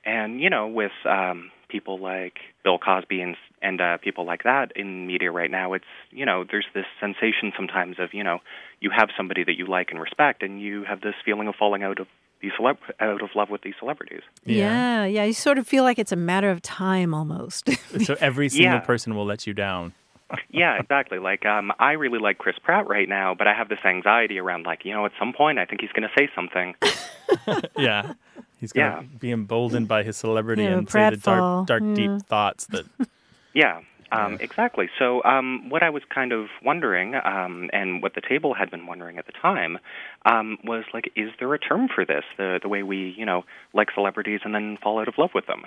[0.08, 4.72] And you know, with um, people like Bill Cosby and and uh, people like that
[4.76, 8.40] in media right now, it's you know, there's this sensation sometimes of you know,
[8.80, 11.84] you have somebody that you like and respect, and you have this feeling of falling
[11.84, 12.08] out of
[12.42, 14.22] these celeb- out of love with these celebrities.
[14.46, 15.06] Yeah.
[15.06, 17.68] yeah, You sort of feel like it's a matter of time almost.
[18.06, 18.80] So every single Yeah.
[18.82, 19.94] person will let you down.
[20.50, 21.18] yeah, exactly.
[21.20, 24.64] Like um, I really like Chris Pratt right now, but I have this anxiety around
[24.68, 26.76] like you know, at some point I think he's going to say something.
[27.78, 28.14] Yeah.
[28.60, 29.18] He's going to Yeah.
[29.20, 31.94] be emboldened by his celebrity Yeah, and say the dark, dark Yeah.
[31.96, 32.86] deep thoughts that.
[33.54, 34.88] Yeah, um, exactly.
[35.00, 38.86] So, um, what I was kind of wondering, um, and what the table had been
[38.86, 39.80] wondering at the time,
[40.26, 42.24] um, was like, is there a term for this?
[42.38, 45.48] The the way we, you know, like celebrities and then fall out of love with
[45.48, 45.64] them.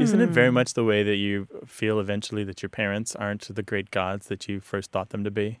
[0.00, 0.32] Isn't it Hmm.
[0.32, 4.28] very much the way that you feel eventually that your parents aren't the great gods
[4.28, 5.58] that you first thought them to be?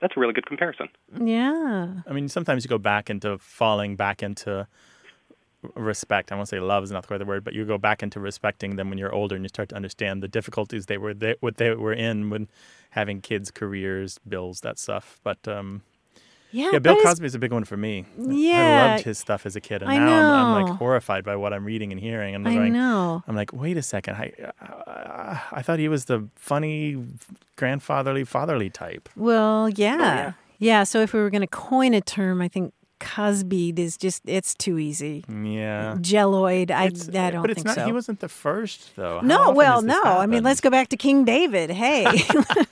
[0.00, 0.88] That's a really good comparison.
[1.22, 2.00] yeah.
[2.08, 4.66] I mean, sometimes you go back into falling back into
[5.74, 6.32] respect.
[6.32, 8.76] I won't say love is not quite the word, but you go back into respecting
[8.76, 11.56] them when you're older and you start to understand the difficulties they were they, what
[11.56, 12.48] they were in when
[12.90, 15.20] having kids, careers, bills, that stuff.
[15.22, 15.82] But um,
[16.50, 18.04] Yeah, yeah, Bill Cosby is a big one for me.
[18.18, 21.24] Yeah, I loved his stuff as a kid, and I now I'm, I'm like horrified
[21.24, 22.34] by what I'm reading and hearing.
[22.34, 23.22] And I'm I going, know.
[23.26, 27.02] I'm like, wait a second, I, uh, I thought he was the funny,
[27.56, 29.08] grandfatherly, fatherly type.
[29.16, 29.96] Well, yeah.
[29.96, 30.32] yeah.
[30.58, 30.84] yeah.
[30.84, 34.54] So if we were going to coin a term, I think Cosby is just, it's
[34.54, 35.24] too easy.
[35.28, 35.96] Yeah.
[36.00, 37.74] Jelloid, I, It's- I don't but it's think not.
[37.76, 37.84] so.
[37.86, 39.20] He wasn't the first, though.
[39.20, 40.02] How no, well, has this no.
[40.04, 41.70] I mean, let's go back to King David.
[41.70, 42.06] Hey,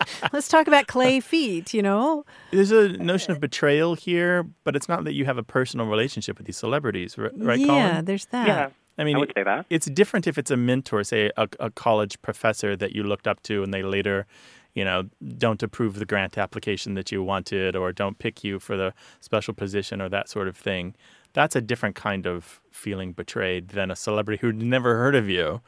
[0.32, 2.24] let's talk about clay feet, you know?
[2.50, 6.38] There's a notion of betrayal here, but it's not that you have a personal relationship
[6.38, 8.04] with these celebrities, r- right, yeah, Colin?
[8.04, 8.46] there's that.
[8.46, 9.66] Yeah, I mean, I would say that.
[9.70, 13.42] it's different if it's a mentor, say a, a college professor that you looked up
[13.44, 14.26] to, and they later,
[14.74, 18.76] you know, don't approve the grant application that you wanted, or don't pick you for
[18.76, 20.94] the special position, or that sort of thing.
[21.32, 25.60] That's a different kind of feeling betrayed than a celebrity who'd never heard of you,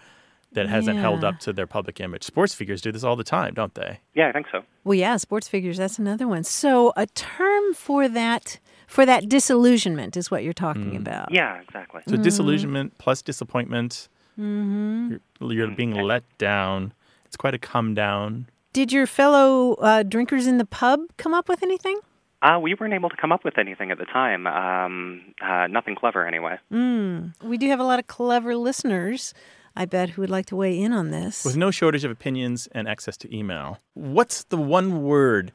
[0.55, 2.23] that hasn't held up to their public image.
[2.23, 4.01] Sports figures do this all the time, don't they?
[4.15, 4.63] Yeah, I think so.
[4.85, 5.79] Well, yeah, sports figures.
[5.79, 6.45] That's another one.
[6.45, 11.33] So a term for that for that disillusionment is what you're talking about.
[11.33, 12.03] Yeah, exactly.
[12.07, 14.09] So disillusionment plus disappointment.
[14.39, 15.15] Mm-hmm.
[15.41, 16.93] You're, you're being let down.
[17.25, 18.49] It's quite a come down.
[18.73, 21.99] Did your fellow uh, drinkers in the pub come up with anything?
[22.41, 24.47] Uh, we weren't able to come up with anything at the time.
[24.47, 26.59] Um, uh, nothing clever, anyway.
[26.71, 29.35] We do have a lot of clever listeners,
[29.77, 31.45] I bet, who would like to weigh in on this.
[31.45, 33.79] With no shortage of opinions and access to email.
[33.93, 35.53] What's the one word,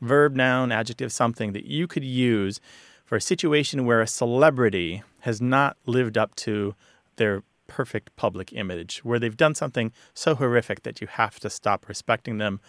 [0.00, 2.60] verb, noun, adjective, something that you could use
[3.04, 6.74] for a situation where a celebrity has not lived up to
[7.16, 7.42] their
[7.74, 12.38] perfect public image, where they've done something so horrific that you have to stop respecting
[12.38, 12.60] them,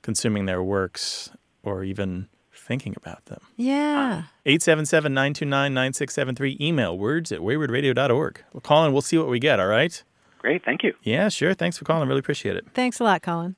[0.00, 1.30] consuming their works,
[1.62, 3.40] or even thinking about them?
[3.56, 4.22] yeah.
[4.24, 6.56] Uh, 877 929 9673.
[6.58, 8.42] Email words at waywordradio.org.
[8.54, 10.02] Well, Colin, we'll see what we get, all right?
[10.38, 10.94] Great, thank you.
[11.02, 11.52] Yeah, sure.
[11.52, 12.08] Thanks for calling.
[12.08, 12.64] Really appreciate it.
[12.72, 13.56] Thanks a lot, Colin.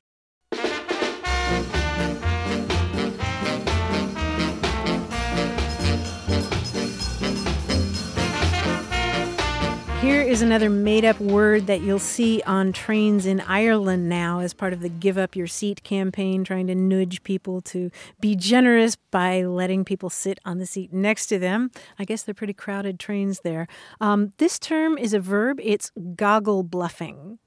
[10.01, 14.55] Here is another made up word that you'll see on trains in Ireland now as
[14.55, 18.95] part of the Give Up Your Seat campaign, trying to nudge people to be generous
[18.95, 21.73] by letting people sit on the seat next to them.
[21.99, 23.67] I guess they're pretty crowded trains there.
[24.01, 27.41] Um, this term is a verb, it's goggle bluffing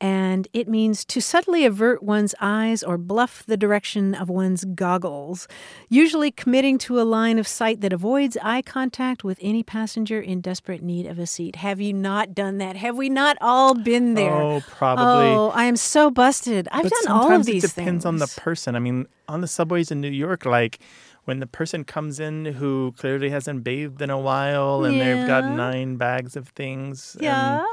[0.00, 5.46] and it means to subtly avert one's eyes or bluff the direction of one's goggles,
[5.88, 10.40] usually committing to a line of sight that avoids eye contact with any passenger in
[10.40, 11.56] desperate need of a seat.
[11.56, 12.76] Have you not done that?
[12.76, 14.34] Have we not all been there?
[14.34, 15.04] Oh, probably.
[15.04, 16.68] Oh, I am so busted.
[16.72, 17.72] I've but done all of these things.
[17.72, 18.74] it depends on the person.
[18.76, 20.80] I mean, on the subways in New York, like
[21.24, 25.44] when the person comes in who clearly hasn't bathed in a while and they've got
[25.44, 27.16] nine bags of things.
[27.20, 27.60] Yeah.
[27.60, 27.66] And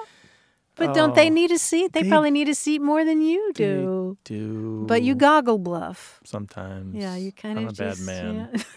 [0.86, 1.94] But don't they Oh, need a seat?
[1.94, 4.17] They, they probably need a seat more than you they do.
[4.24, 4.86] do.
[4.88, 6.20] But you goggle bluff.
[6.24, 6.96] sometimes.
[6.96, 8.50] Yeah, you kind of I'm a just bad man.
[8.56, 8.63] yeah.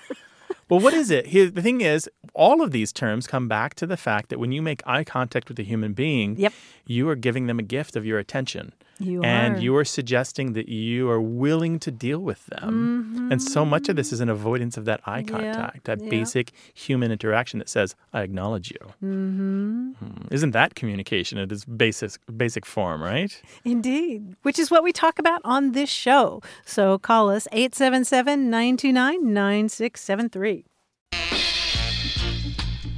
[0.71, 1.27] Well, what is it?
[1.27, 4.51] Here, the thing is, all of these terms come back to the fact that when
[4.51, 6.53] you make eye contact with a human being, Yep.
[6.87, 8.73] you are giving them a gift of your attention.
[9.01, 13.29] You and you are suggesting that you are willing to deal with them.
[13.33, 15.45] And so much of this is an avoidance of that eye Mm-hmm.
[15.45, 16.11] Yeah, contact, that yeah.
[16.11, 18.79] basic human interaction that says, I acknowledge you.
[19.03, 20.29] Mm-hmm.
[20.31, 23.41] Isn't that communication in its basic, basic form, right?
[23.65, 26.43] Indeed, which is what we talk about on this show.
[26.65, 30.65] So call us 877 929 9673.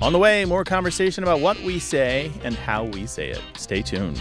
[0.02, 3.40] On the way, more conversation about what we say and how we say it.
[3.56, 4.20] Stay tuned.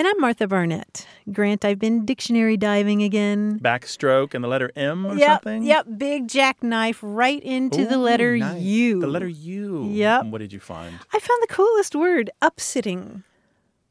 [0.00, 1.06] And I'm Martha Barnette.
[1.30, 3.60] Grant, I've been dictionary diving again.
[3.62, 5.62] Backstroke and the letter M or yep, something?
[5.62, 8.62] yep, big jackknife right into the letter nice.
[8.62, 8.98] U.
[8.98, 9.90] The letter U.
[9.90, 10.24] Yep.
[10.28, 10.94] What did you find?
[11.12, 13.24] I found the coolest word, upsitting.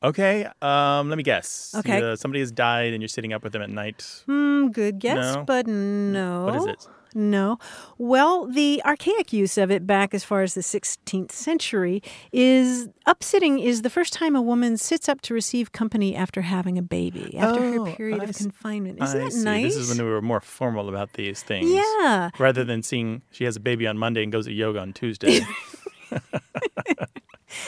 [0.01, 1.75] Okay, um, let me guess.
[1.77, 2.01] Okay.
[2.01, 4.23] Uh, somebody has died and you're sitting up with them at night.
[4.25, 5.43] Hmm, good guess, No.
[5.43, 6.45] but no.
[6.45, 6.87] What is it?
[7.15, 7.57] No.
[7.97, 13.63] Well, the archaic use of it back as far as the 16th century is upsitting
[13.63, 17.35] is the first time a woman sits up to receive company after having a baby,
[17.37, 18.43] after Oh, her period I of see.
[18.43, 19.01] confinement.
[19.01, 19.43] Isn't I that see.
[19.43, 19.63] nice?
[19.75, 21.69] This is when we were more formal about these things.
[21.71, 22.29] Yeah.
[22.37, 25.41] Rather than seeing she has a baby on Monday and goes to yoga on Tuesday.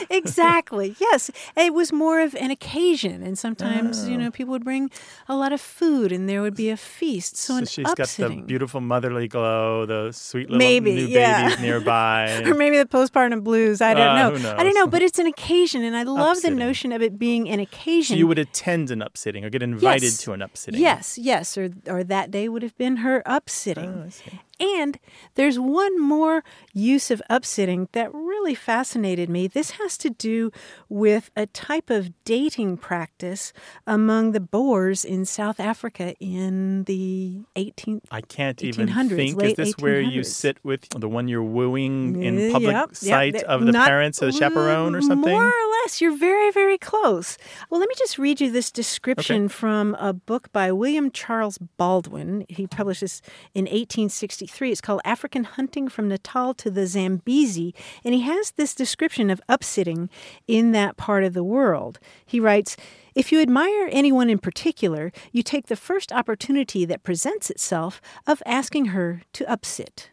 [0.09, 0.95] exactly.
[0.99, 1.31] Yes.
[1.55, 3.23] It was more of an occasion.
[3.23, 4.07] And sometimes, Oh.
[4.09, 4.89] you know, people would bring
[5.27, 7.37] a lot of food and there would be a feast.
[7.37, 11.49] So, so an she's got the beautiful motherly glow, the sweet little Maybe, new yeah.
[11.49, 12.41] babies nearby.
[12.45, 13.81] or maybe the postpartum blues.
[13.81, 14.55] I don't Uh, know.
[14.57, 15.83] I don't know, but it's an occasion.
[15.83, 16.41] And I love Upsitting.
[16.43, 18.15] the notion of it being an occasion.
[18.15, 20.17] so you would attend an upsitting or get invited Yes.
[20.19, 20.79] to an upsitting.
[20.79, 24.11] Yes, yes, or or that day would have been her upsitting.
[24.11, 24.37] Oh.
[24.61, 24.99] And
[25.33, 29.47] there's one more use of upsitting that really fascinated me.
[29.47, 30.51] This has to do
[30.87, 33.53] with a type of dating practice
[33.87, 38.01] among the Boers in South Africa in the 18th.
[38.11, 39.43] I can't even 1800s, think.
[39.43, 42.95] Is this where you sit with the one you're wooing in Uh, public yep, yep,
[42.95, 45.31] sight that- of the parents, a chaperone or something?
[45.33, 45.99] More or less.
[46.01, 47.37] You're very, very close.
[47.69, 52.45] Well, let me just read you this description from a book by William Charles Baldwin.
[52.47, 53.21] He published this
[53.55, 54.50] in 1863.
[54.59, 57.73] It's called African Hunting from Natal to the Zambezi.
[58.03, 60.09] And he has this description of upsitting
[60.47, 61.99] in that part of the world.
[62.25, 62.75] He writes,
[63.15, 68.43] if you admire anyone in particular, you take the first opportunity that presents itself of
[68.45, 70.07] asking her to upsit.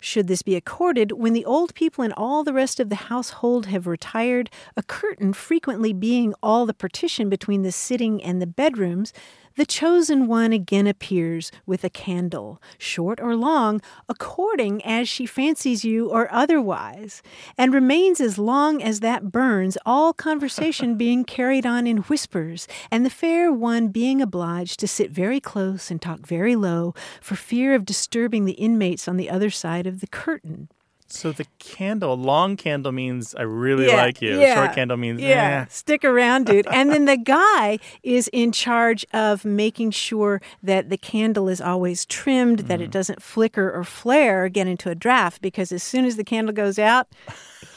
[0.00, 3.66] Should this be accorded when the old people and all the rest of the household
[3.66, 9.12] have retired, a curtain frequently being all the partition between the sitting and the bedrooms,
[9.56, 15.84] the chosen one again appears with a candle, short or long, according as she fancies
[15.84, 17.22] you or otherwise,
[17.58, 23.04] and remains as long as that burns, all conversation being carried on in whispers, and
[23.04, 27.74] the fair one being obliged to sit very close and talk very low for fear
[27.74, 30.68] of disturbing the inmates on the other side of the curtain.
[31.14, 34.40] So the candle, long candle means I really Yeah, like you.
[34.40, 35.66] yeah, Short candle means Yeah, eh.
[35.68, 36.66] stick around, dude.
[36.68, 42.06] And then the guy is in charge of making sure that the candle is always
[42.06, 42.84] trimmed, that Mm-hmm.
[42.84, 46.24] it doesn't flicker or flare or get into a draft, because as soon as the
[46.24, 47.08] candle goes out,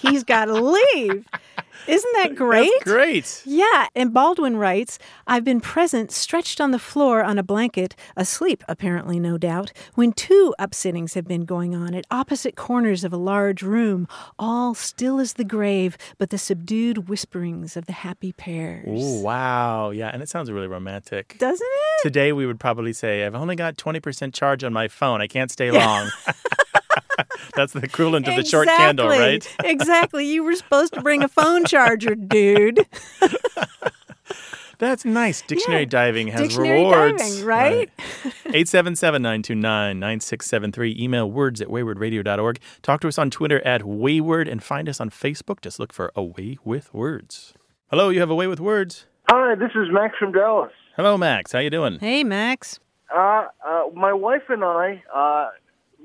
[0.09, 1.25] he's got to leave.
[1.87, 2.71] Isn't that great?
[2.79, 3.43] That's great.
[3.45, 4.97] Yeah, and Baldwin writes,
[5.27, 10.13] I've been present, stretched on the floor on a blanket, asleep, apparently, no doubt, when
[10.13, 14.07] two upsittings have been going on at opposite corners of a large room,
[14.39, 18.85] all still as the grave, but the subdued whisperings of the happy pairs.
[18.87, 19.89] Oh, wow.
[19.91, 21.35] Yeah, and it sounds really romantic.
[21.37, 22.01] Doesn't it?
[22.03, 25.21] Today we would probably say, I've only got 20% charge on my phone.
[25.21, 26.09] I can't stay long.
[27.55, 29.47] That's the equivalent of the short candle, right?
[29.63, 30.25] exactly.
[30.25, 32.85] You were supposed to bring a phone charger, dude.
[34.77, 35.41] That's nice.
[35.41, 35.89] Dictionary Yeah.
[35.89, 37.21] diving has Dictionary rewards.
[37.21, 37.89] diving, right?
[38.47, 40.97] 877 929 9673.
[40.99, 42.59] Email words at waywordradio.org.
[42.81, 45.61] Talk to us on Twitter at Wayword and find us on Facebook.
[45.61, 47.53] Just look for A Way with Words.
[47.89, 49.05] Hello, you have A Way with Words.
[49.29, 50.71] Hi, this is Max from Dallas.
[50.97, 51.53] Hello, Max.
[51.53, 51.97] How you doing?
[51.99, 52.79] Hey, Max.
[53.15, 55.49] Uh, uh, my wife and I uh,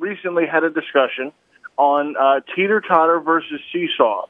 [0.01, 1.33] recently had a discussion
[1.77, 4.27] on uh, teeter totter versus seesaw,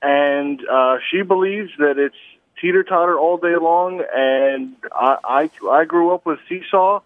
[0.00, 2.16] and uh, she believes that it's
[2.60, 7.00] teeter totter all day long, and I, I I grew up with seesaw,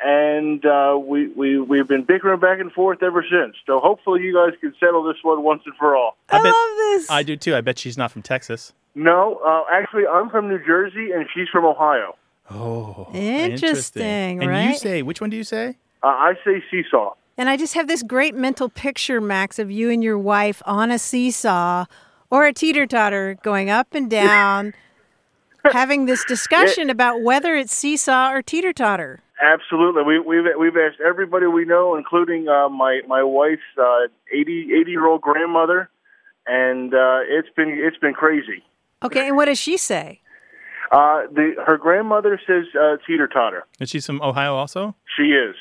[0.00, 3.56] and uh, we we we've been bickering back and forth ever since.
[3.66, 6.16] So hopefully you guys can settle this one once and for all.
[6.28, 7.10] I, bet- love this.
[7.10, 7.54] I do too.
[7.54, 8.72] I bet she's not from Texas.
[8.94, 12.16] No, uh, actually I'm from New Jersey and she's from Ohio.
[12.52, 15.76] Oh, Interesting, And you say, which one do you say?
[16.02, 17.14] Uh, I say seesaw.
[17.36, 20.90] And I just have this great mental picture, Max, of you and your wife on
[20.90, 21.86] a seesaw
[22.30, 24.74] or a teeter totter going up and down,
[25.72, 29.22] having this discussion about whether it's seesaw or teeter totter.
[29.42, 30.02] Absolutely.
[30.02, 34.90] We, we've we've asked everybody we know, including uh, my my wife's uh, 80 80
[34.90, 35.88] year old grandmother,
[36.46, 38.62] and uh, it's been it's been crazy.
[39.02, 40.20] Okay, and what does she say?
[40.92, 43.64] Uh, the her grandmother says uh, teeter totter.
[43.78, 44.94] And she's from Ohio also?
[45.16, 45.54] She is.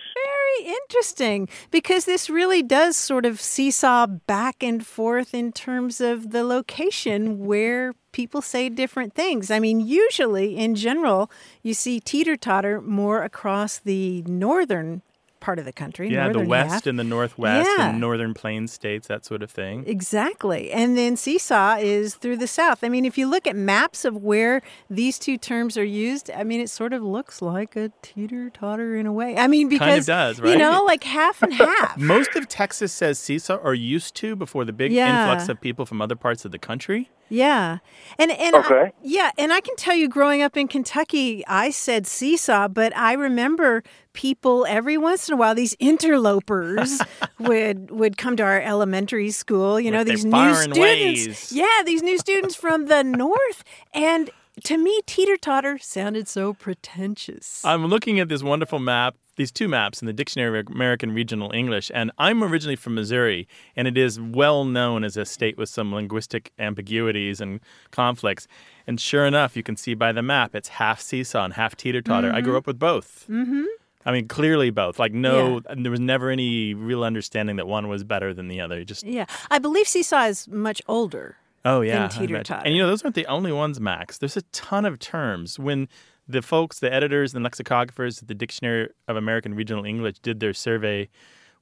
[0.58, 6.32] Very interesting because this really does sort of seesaw back and forth in terms of
[6.32, 9.52] the location where people say different things.
[9.52, 11.30] I mean, usually in general,
[11.62, 15.02] you see teeter totter more across the northern
[15.40, 16.10] part of the country.
[16.12, 16.86] Yeah, the West half.
[16.88, 17.90] and the Northwest Yeah.
[17.90, 19.84] and Northern Plains states, that sort of thing.
[19.88, 20.72] Exactly.
[20.72, 22.84] And then seesaw is through the South.
[22.84, 26.44] I mean, if you look at maps of where these two terms are used, I
[26.44, 29.38] mean, it sort of looks like a teeter totter in a way.
[29.38, 30.52] I mean, because, does, right?
[30.52, 31.98] you know, like half and half.
[31.98, 35.22] Most of Texas says seesaw or used to before the big Yeah.
[35.30, 37.10] influx of people from other parts of the country.
[37.30, 37.78] Yeah.
[38.18, 42.08] And and I- yeah, and I can tell you growing up in Kentucky, I said
[42.08, 47.00] seesaw, but I remember people every once in a while these interlopers
[47.40, 50.80] would would come to our elementary school, you know, With their these new students.
[50.80, 51.52] ways.
[51.52, 53.64] Yeah, these new students from the north
[53.94, 54.30] and
[54.64, 57.64] to me teeter totter sounded so pretentious.
[57.66, 61.52] I'm looking at this wonderful map, these two maps in the Dictionary of American Regional
[61.52, 65.70] English, and I'm originally from Missouri, and it is well known as a state with
[65.70, 67.60] some linguistic ambiguities and
[67.92, 68.48] conflicts.
[68.88, 72.02] And sure enough, you can see by the map, it's half seesaw and half teeter
[72.02, 72.32] totter.
[72.32, 73.26] I grew up with both.
[73.30, 73.66] Mm-hmm.
[74.06, 74.98] I mean, clearly both.
[74.98, 78.84] Like, no, there was never any real understanding that one was better than the other.
[78.84, 79.26] Just yeah.
[79.52, 81.38] I believe seesaw is much older.
[81.66, 82.66] Oh yeah, teeter totter.
[82.66, 84.18] And you know, those aren't the only ones, Max.
[84.18, 85.60] There's a ton of terms.
[85.60, 85.88] When
[86.28, 90.54] the folks, the editors and lexicographers at the Dictionary of American Regional English did their
[90.54, 91.10] survey,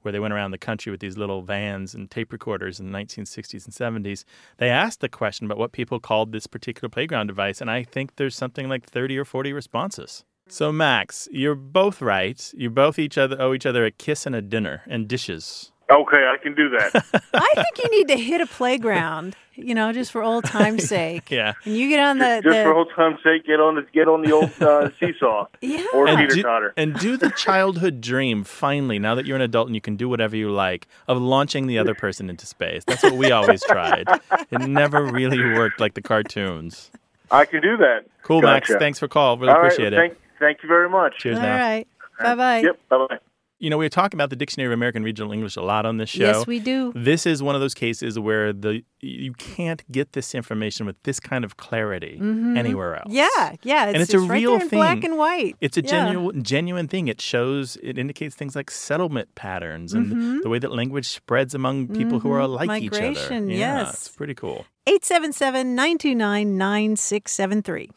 [0.02, 2.98] where they went around the country with these little vans and tape recorders in the
[2.98, 4.24] 1960s and 70s,
[4.58, 8.16] they asked the question about what people called this particular playground device, and I think
[8.16, 10.24] there's something like 30 or 40 responses.
[10.48, 12.52] So Max, you're both right.
[12.56, 15.72] You both each other owe each other a kiss and a dinner and dishes.
[15.90, 16.94] Okay, I can do that.
[17.34, 21.30] I think you need to hit a playground, you know, just for old time's sake.
[21.30, 21.54] Yeah.
[21.64, 24.06] And you get on the, Just the for old time's sake, get on the get
[24.06, 25.86] on the old uh, seesaw yeah.
[25.94, 26.74] or and teeter do, totter.
[26.76, 30.08] and do the childhood dream finally now that you're an adult and you can do
[30.10, 34.06] whatever you like of launching the other person into space that's what we always tried
[34.50, 36.90] it never really worked like the cartoons
[37.30, 38.04] I can do that.
[38.22, 41.18] cool max thanks for call really All right, appreciate thank, it Thank you very much.
[41.18, 41.88] cheers All now right.
[42.20, 42.58] Bye bye.
[42.60, 42.78] Yep.
[42.88, 43.18] Bye bye.
[43.58, 46.08] You know we talk about the dictionary of american regional english a lot on this
[46.10, 46.92] show Yes, we do.
[46.94, 51.18] this is one of those cases where the you can't get this information with this
[51.20, 52.18] kind of clarity
[52.56, 53.14] anywhere else Mm-hmm.
[53.16, 53.84] Yeah, yeah.
[53.86, 55.54] It's, And it's a right real in black and white.
[55.60, 55.88] It's a Yeah.
[55.90, 57.06] genuine genuine thing.
[57.08, 61.88] It shows it indicates things like settlement patterns and the way that language spreads among
[61.88, 63.00] people who are alike each other.
[63.02, 63.06] Mm-hmm.
[63.14, 63.94] Migration, Yeah, yes.
[63.94, 64.66] it's pretty cool.
[64.86, 67.90] 877 929 9673.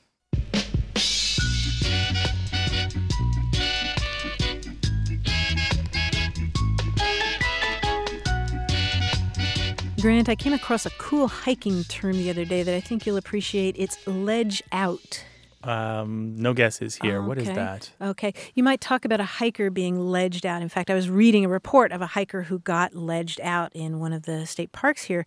[10.02, 13.18] Grant, I came across a cool hiking term the other day that I think you'll
[13.18, 13.76] appreciate.
[13.78, 15.24] It's ledge out.
[15.64, 17.22] Um, no guesses here.
[17.22, 17.92] What is that?
[18.02, 18.34] Okay.
[18.56, 20.64] You might talk about a hiker being ledged out.
[20.64, 24.00] In fact, I was reading a report of a hiker who got ledged out in
[24.00, 25.24] one of the state parks here.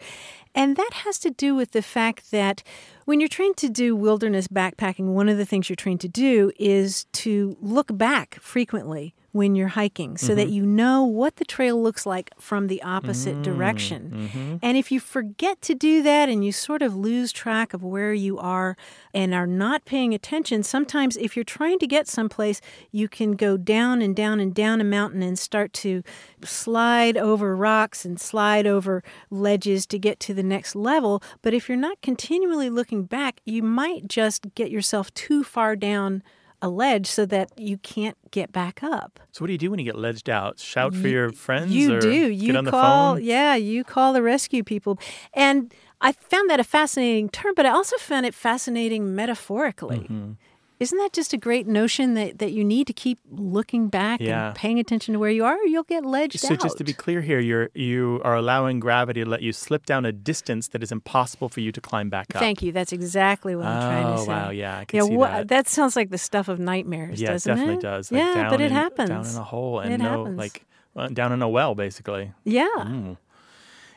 [0.57, 2.65] And that has to do with the fact that
[3.05, 6.51] when you're trained to do wilderness backpacking, one of the things you're trained to do
[6.59, 10.55] is to look back frequently when you're hiking so that mm-hmm.
[10.55, 14.13] you know what the trail looks like from the opposite mm, direction.
[14.15, 14.57] Mm-hmm.
[14.63, 18.15] And if you forget to do that and you sort of lose track of where
[18.15, 18.77] you are
[19.13, 22.61] and are not paying attention, sometimes if you're trying to get someplace,
[22.93, 26.05] you can go down and down and down a mountain and start to
[26.45, 31.21] slide over rocks and slide over ledges to get to the next level.
[31.43, 36.23] But if you're not continually looking back, you might just get yourself too far down
[36.65, 39.21] a ledge so that you can't get back up.
[39.33, 40.59] So what do you do when you get ledged out?
[40.59, 41.71] Shout for You- your friends?
[41.73, 42.31] You or do.
[42.31, 43.19] You call.
[43.19, 44.99] Yeah, you call the rescue people.
[45.35, 49.99] And I found that a fascinating term, but I also found it fascinating metaphorically.
[50.11, 50.33] Mm-hmm.
[50.81, 54.49] Isn't that just a great notion that, that you need to keep looking back Yeah.
[54.49, 56.61] and paying attention to where you are, or you'll get ledged So out?
[56.61, 60.05] just to be clear here, you're you are allowing gravity to let you slip down
[60.05, 62.41] a distance that is impossible for you to climb back up.
[62.41, 62.73] Thank you.
[62.73, 64.33] That's exactly what I'm trying to say.
[64.33, 65.69] Oh, wow, yeah, I can yeah, see wha- that.
[65.69, 67.81] sounds like the stuff of nightmares, Yeah, doesn't definitely it?
[67.83, 68.11] does.
[68.11, 69.09] Like yeah, but it in, happens.
[69.11, 70.39] Down in a hole and It no happens.
[70.39, 70.65] like
[70.97, 72.33] uh, down in a well, basically.
[72.45, 72.69] yeah.
[72.79, 73.17] Mm.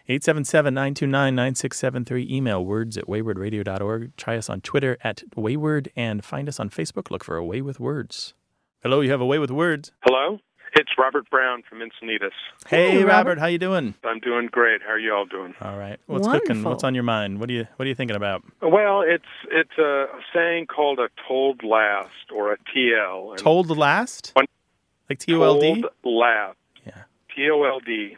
[0.09, 2.29] 877-929-9673.
[2.29, 4.15] Email words at waywordradio.org.
[4.15, 7.11] Try us on Twitter at wayword and find us on Facebook.
[7.11, 8.33] Look for A Way with Words.
[8.83, 9.91] Hello, you have A Way with Words.
[10.05, 10.39] Hello,
[10.75, 12.31] it's Robert Brown from Encinitas.
[12.67, 13.29] Hey, Hey, Robert.
[13.31, 13.39] Robert.
[13.39, 13.95] how you doing?
[14.05, 14.81] I'm doing great.
[14.81, 15.53] How are you all doing?
[15.61, 15.99] All right.
[16.05, 16.63] What's cooking?
[16.63, 17.39] What's on your mind?
[17.39, 18.43] What are you What are you thinking about?
[18.61, 23.31] Well, it's it's a saying called a told last or a TL.
[23.31, 24.31] And Told last?
[24.33, 24.45] One-
[25.09, 25.81] Like T O L D?
[25.81, 26.57] Told last.
[26.85, 27.03] Yeah.
[27.35, 28.17] T O L D.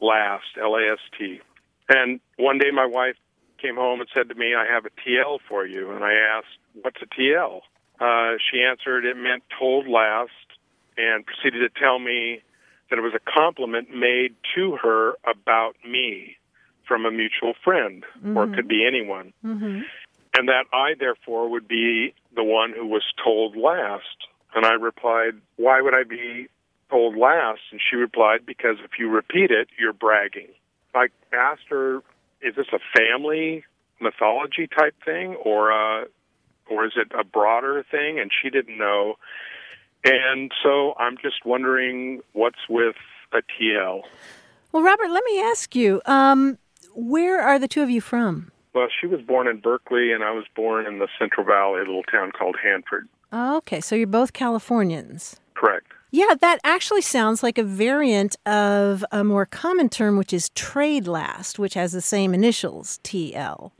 [0.00, 0.56] Last.
[0.60, 1.40] L A S T.
[1.88, 3.16] And one day my wife
[3.60, 6.58] came home and said to me, "I have a TL for you." And I asked,
[6.80, 7.62] "What's a TL?"
[8.00, 10.30] Uh, she answered, "It meant told last,"
[10.96, 12.40] and proceeded to tell me
[12.88, 16.36] that it was a compliment made to her about me
[16.84, 19.32] from a mutual friend, or it could be anyone.
[19.42, 19.82] hmm
[20.36, 24.28] and that I therefore would be the one who was told last.
[24.54, 26.48] And I replied, Why would I be
[26.90, 27.60] told last?
[27.70, 30.48] And she replied, Because if you repeat it, you're bragging.
[30.94, 31.98] I asked her,
[32.42, 33.64] Is this a family
[34.00, 36.04] mythology type thing or uh
[36.70, 38.18] or is it a broader thing?
[38.20, 39.16] And she didn't know.
[40.04, 42.96] And so I'm just wondering what's with
[43.32, 44.02] a TL.
[44.72, 46.58] Well, Robert, let me ask you, um,
[46.94, 48.52] where are the two of you from?
[48.72, 51.84] Well, she was born in Berkeley, and I was born in the Central Valley, a
[51.84, 53.08] little town called Hanford.
[53.32, 55.40] Oh, okay, so you're both Californians.
[55.54, 55.88] Correct.
[56.12, 61.06] Yeah, that actually sounds like a variant of a more common term, which is trade
[61.06, 63.70] last, which has the same initials, TL.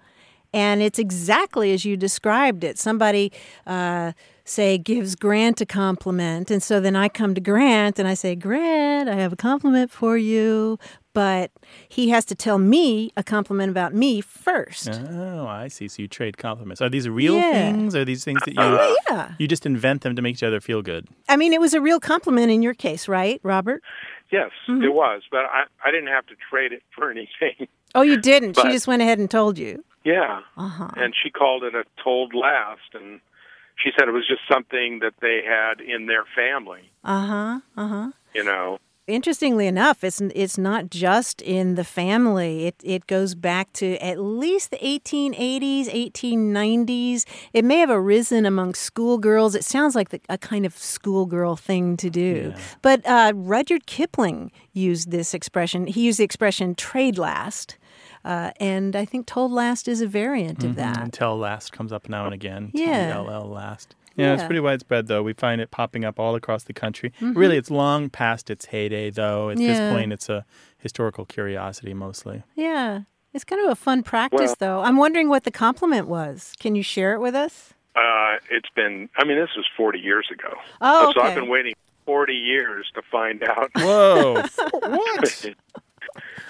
[0.53, 2.79] And it's exactly as you described it.
[2.79, 3.33] Somebody,
[3.67, 4.13] uh,
[4.45, 6.51] say, gives Grant a compliment.
[6.51, 9.91] And so then I come to Grant and I say, Grant, I have a compliment
[9.93, 10.79] for you.
[11.13, 11.51] But
[11.89, 14.89] he has to tell me a compliment about me first.
[14.89, 15.89] Oh, I see.
[15.89, 16.81] So you trade compliments.
[16.81, 17.73] Are these real Yeah.
[17.73, 17.97] things?
[17.97, 19.33] Are these things that you Oh, yeah.
[19.39, 21.09] you just invent them to make each other feel good?
[21.29, 23.83] I mean, it was a real compliment in your case, right, Robert?
[24.31, 24.85] Yes, Mm-hmm.
[24.85, 27.67] it was, but I, I didn't have to trade it for anything.
[27.97, 28.55] Oh, you didn't.
[28.57, 29.83] she just went ahead and told you.
[30.05, 30.41] Yeah.
[30.57, 30.89] Uh-huh.
[30.97, 33.21] And she called it a told last, and
[33.77, 37.61] she said it was just something that they had in their family, Uh huh.
[37.77, 38.11] Uh huh.
[38.35, 38.79] you know.
[39.07, 42.67] Interestingly enough, it's it's not just in the family.
[42.67, 47.25] It it goes back to at least the 1880s, 1890s.
[47.53, 49.57] It may have arisen among schoolgirls.
[49.57, 52.53] It sounds like the, a kind of schoolgirl thing to do.
[52.55, 52.63] Yeah.
[52.83, 55.89] But uh, Rudyard Kipling used this expression.
[55.89, 57.79] He used the expression "trade last,"
[58.25, 61.03] uh, and I think "told last" is a variant of that.
[61.03, 62.71] Until last comes up now and again.
[62.75, 63.07] Yeah.
[63.13, 63.95] T-E-L-L last.
[64.17, 65.23] Yeah, it's pretty widespread though.
[65.23, 67.13] We find it popping up all across the country.
[67.21, 67.35] Mhm.
[67.37, 69.49] Really, it's long past its heyday though.
[69.51, 70.45] At this point, it's a
[70.77, 72.43] historical curiosity mostly.
[72.55, 73.03] Yeah,
[73.33, 74.81] it's kind of a fun practice, Well- though.
[74.83, 76.53] I'm wondering what the compliment was.
[76.61, 77.73] Can you share it with us?
[77.97, 80.55] Uh, it's been, I mean, this was 40 years ago.
[80.81, 83.71] Oh, So I've been waiting 40 years to find out.
[83.77, 84.43] Whoa.
[84.73, 85.47] what?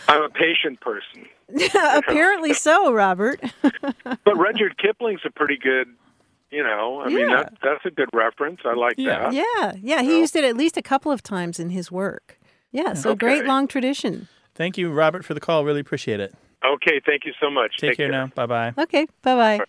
[0.08, 1.26] I'm a patient person.
[1.94, 3.40] Apparently so, Robert.
[4.24, 5.88] But Rudyard Kipling's a pretty good,
[6.50, 8.60] you know, I mean, that, that's a good reference.
[8.64, 9.32] I like that.
[9.32, 10.02] yeah, yeah.
[10.02, 12.38] He used it at least a couple of times in his work.
[12.70, 14.28] Yeah, so great long tradition.
[14.54, 15.64] Thank you, Robert, for the call.
[15.64, 16.34] Really appreciate it.
[16.64, 17.78] Okay, thank you so much.
[17.78, 18.26] Take, care, now.
[18.34, 18.74] Bye bye.
[18.76, 19.64] Okay, bye bye.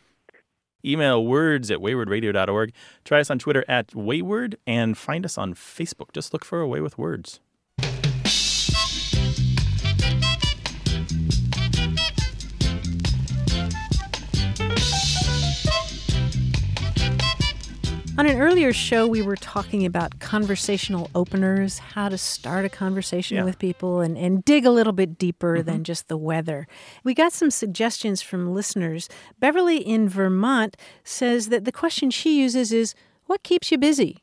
[0.83, 2.73] Email words at waywordradio.org.
[3.05, 6.11] Try us on Twitter at wayword and find us on Facebook.
[6.13, 7.39] Just look for A Way with Words.
[18.17, 23.37] On an earlier show, we were talking about conversational openers, how to start a conversation
[23.37, 23.45] Yeah.
[23.45, 25.83] with people and, and dig a little bit deeper than mm-hmm.
[25.83, 26.67] just the weather.
[27.03, 29.07] We got some suggestions from listeners.
[29.39, 32.93] Beverly in Vermont says that the question she uses is,
[33.27, 34.17] What keeps you busy?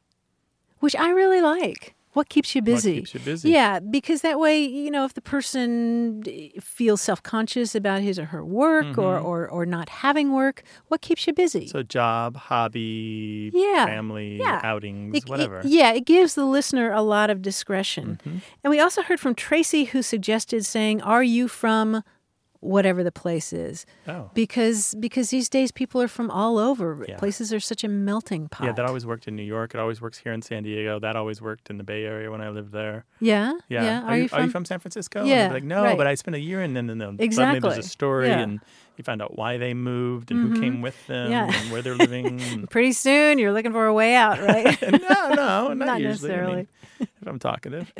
[0.80, 1.94] Which I really like.
[2.18, 2.96] What keeps you busy?
[2.96, 3.50] keeps you busy?
[3.50, 8.18] Yeah, because that way, you know, if the person eh, feels self conscious about his
[8.18, 9.24] or her work or, Mhm.
[9.24, 10.56] or, or not having work,
[10.88, 11.66] what keeps you busy?
[11.68, 14.60] So, job, hobby, Yeah, family, yeah.
[14.64, 15.62] outings, It- it- whatever.
[15.64, 18.18] yeah, it gives the listener a lot of discretion.
[18.24, 18.38] Mm-hmm.
[18.64, 22.02] And we also heard from Tracy who suggested saying, "Are you from
[22.60, 24.30] whatever the place is?" Oh.
[24.34, 27.04] Because because these days people are from all over.
[27.08, 27.16] Yeah.
[27.18, 28.66] Places are such a melting pot.
[28.66, 29.74] Yeah, that always worked in New York.
[29.74, 30.98] It always works here in San Diego.
[30.98, 33.04] That always worked in the Bay Area when I lived there.
[33.20, 33.82] Yeah, Yeah.
[33.84, 34.02] yeah.
[34.04, 35.24] Are, you, are you from San Francisco?
[35.24, 35.96] Yeah, like, no, right.
[35.96, 37.60] but I spent a year in, and then suddenly Exactly.
[37.60, 38.40] there's a story, Yeah.
[38.40, 38.60] and
[38.96, 40.54] you find out why they moved and Mhm.
[40.56, 41.44] who came with them Yeah.
[41.52, 42.66] and where they're living.
[42.70, 44.80] Pretty soon you're looking for a way out, right?
[44.92, 46.00] no, no, not, Not usually.
[46.00, 46.56] I necessarily.
[46.56, 47.92] mean, if I'm talkative.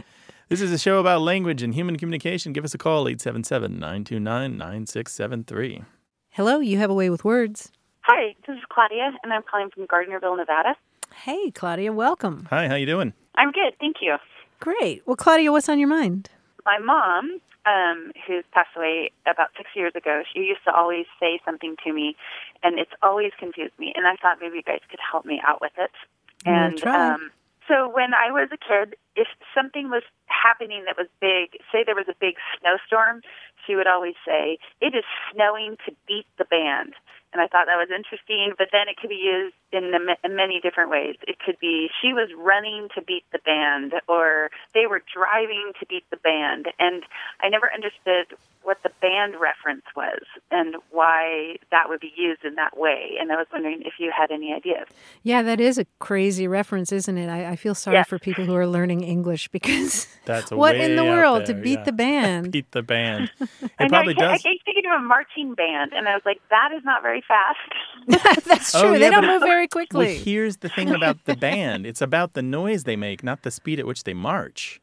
[0.48, 2.52] This is a show about language and human communication.
[2.52, 5.82] Give us a call, 877 929 9673.
[6.30, 7.70] Hello, you have a way with words.
[8.02, 10.74] Hi, this is Claudia, and I'm calling from Gardnerville, Nevada.
[11.14, 12.46] Hey, Claudia, welcome.
[12.48, 13.12] Hi, how you doing?
[13.36, 14.16] I'm good, thank you.
[14.60, 15.06] Great.
[15.06, 16.30] Well, Claudia, what's on your mind?
[16.64, 21.40] My mom, um, who's passed away about six years ago, she used to always say
[21.44, 22.16] something to me,
[22.62, 23.92] and it's always confused me.
[23.94, 25.90] And I thought maybe you guys could help me out with it.
[26.46, 27.14] I'm gonna And try.
[27.14, 27.30] um,
[27.68, 31.94] so when I was a kid, if something was happening that was big, say there
[31.94, 33.20] was a big snowstorm,
[33.66, 36.94] she would always say, "It is snowing to beat the band."
[37.32, 40.36] And I thought that was interesting, but then it could be used in, the, in
[40.36, 41.16] many different ways.
[41.26, 45.86] It could be she was running to beat the band, or they were driving to
[45.86, 46.66] beat the band.
[46.78, 47.02] And
[47.40, 52.54] I never understood what the band reference was and why that would be used in
[52.56, 53.12] that way.
[53.18, 54.86] And I was wondering if you had any ideas.
[55.22, 57.28] Yeah, that is a crazy reference, isn't it?
[57.30, 58.08] I, I feel sorry Yes.
[58.08, 61.54] for people who are learning English because That's what in the way out world to
[61.54, 61.84] beat yeah.
[61.84, 62.52] the band?
[62.52, 63.30] Beat the band.
[63.40, 64.40] It I know, probably I, kept, does.
[64.44, 67.22] I kept thinking of a marching band, and I was like, that is not very
[67.26, 68.44] fast.
[68.46, 68.92] That's Oh, true.
[68.92, 69.57] yeah, they don't move very
[69.92, 70.06] Well, quickly.
[70.06, 73.78] here's the thing about the band it's about the noise they make, not the speed
[73.80, 74.80] at which they march.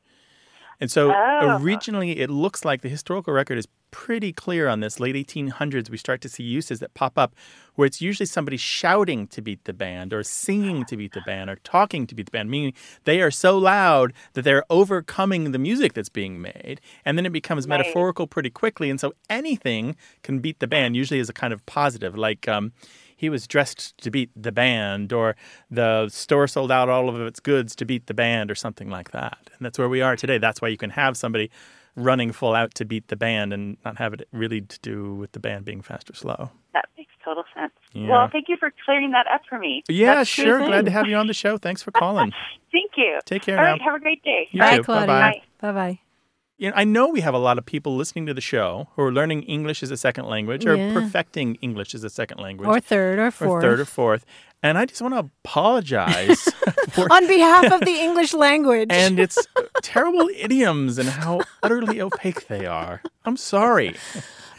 [0.82, 1.58] And so Oh.
[1.62, 5.00] originally, it looks like the historical record is pretty clear on this.
[5.00, 7.34] Late 1800s, we start to see uses that pop up
[7.76, 11.50] where it's usually somebody shouting to beat the band or singing to beat the band
[11.50, 12.74] or talking to beat the band, meaning
[13.06, 16.82] they are so loud that they're overcoming the music that's being made.
[17.06, 17.70] And then it becomes Right.
[17.70, 18.90] metaphorical pretty quickly.
[18.90, 22.74] And so anything can beat the band, usually as a kind of positive, like, um,
[23.16, 25.36] he was dressed to beat the band, or
[25.72, 29.12] the store sold out all of its goods to beat the band, or something like
[29.12, 29.38] that.
[29.58, 30.38] And that's where we are today.
[30.38, 31.50] That's why you can have somebody
[31.96, 35.32] running full out to beat the band and not have it really to do with
[35.32, 36.52] the band being fast or slow.
[36.74, 37.72] That makes total sense.
[37.94, 38.10] Yeah.
[38.10, 39.84] Well, thank you for clearing that up for me.
[39.88, 40.60] Yeah, That's sure.
[40.60, 41.58] Glad to have you on the show.
[41.58, 42.34] Thanks for calling.
[42.72, 43.20] Thank you.
[43.26, 43.86] Take care All right, now.
[43.86, 44.50] have a great day.
[44.52, 44.84] You Bye, too.
[44.84, 45.08] Claudia.
[45.08, 45.42] Bye-bye.
[45.62, 46.00] Bye bye.
[46.58, 49.02] You know, I know we have a lot of people listening to the show who
[49.02, 50.94] are learning English as a second language or Yeah.
[50.94, 52.70] perfecting English as a second language.
[52.70, 53.52] Or third or fourth.
[53.52, 54.26] Or third or fourth.
[54.64, 56.42] And I just want to apologize
[56.92, 58.88] for On behalf of the English language.
[58.90, 59.38] and its
[59.84, 63.02] terrible idioms and how utterly opaque they are.
[63.26, 63.96] I'm sorry.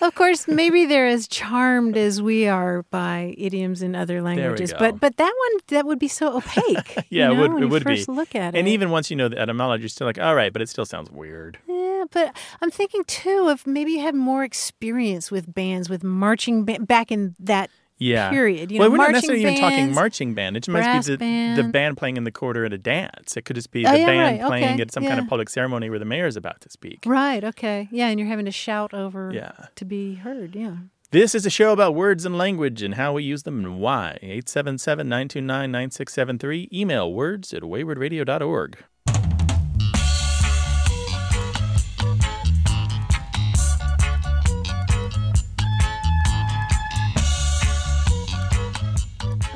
[0.01, 5.01] Of course, maybe they're as charmed as we are by idioms in other languages, but
[5.01, 7.05] but that one that would be so opaque.
[7.11, 8.13] Yeah, you it would when it would first be.
[8.13, 8.71] look at and it.
[8.71, 11.11] even once you know the etymology, you're still like, all right, but it still sounds
[11.11, 11.59] weird.
[11.67, 16.65] Yeah, but I'm thinking too of maybe you have more experience with bands, with marching
[16.65, 18.31] ba- back in that Yeah.
[18.31, 18.71] period.
[18.71, 20.57] You well, know, we're not necessarily even talking marching band.
[20.57, 21.73] It just might be the, the band.
[21.73, 23.37] band playing in the quarter at a dance.
[23.37, 25.29] It could just be Oh, the yeah, band right, playing okay, at some kind of
[25.29, 27.01] public ceremony where the mayor is about to speak.
[27.07, 27.43] Right.
[27.43, 27.89] Okay.
[27.91, 29.53] Yeah, and you're having to shout over Yeah.
[29.77, 30.55] to be heard.
[30.55, 30.77] Yeah.
[31.13, 34.19] This is a show about words and language and how we use them and why.
[34.23, 36.69] 877 929 9673.
[36.73, 38.79] Email words at waywordradio.org.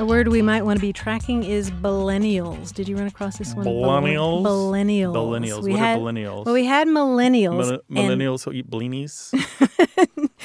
[0.01, 2.73] A word we might want to be tracking is millennials.
[2.73, 3.67] Did you run across this one?
[3.67, 4.43] Millennials?
[4.43, 5.13] Millennials.
[5.15, 5.63] Millennials.
[5.63, 6.45] We What are had, millennials?
[6.47, 7.59] Well, we had millennials.
[7.59, 7.71] Mil-
[8.09, 9.31] and- millennials who eat blinis?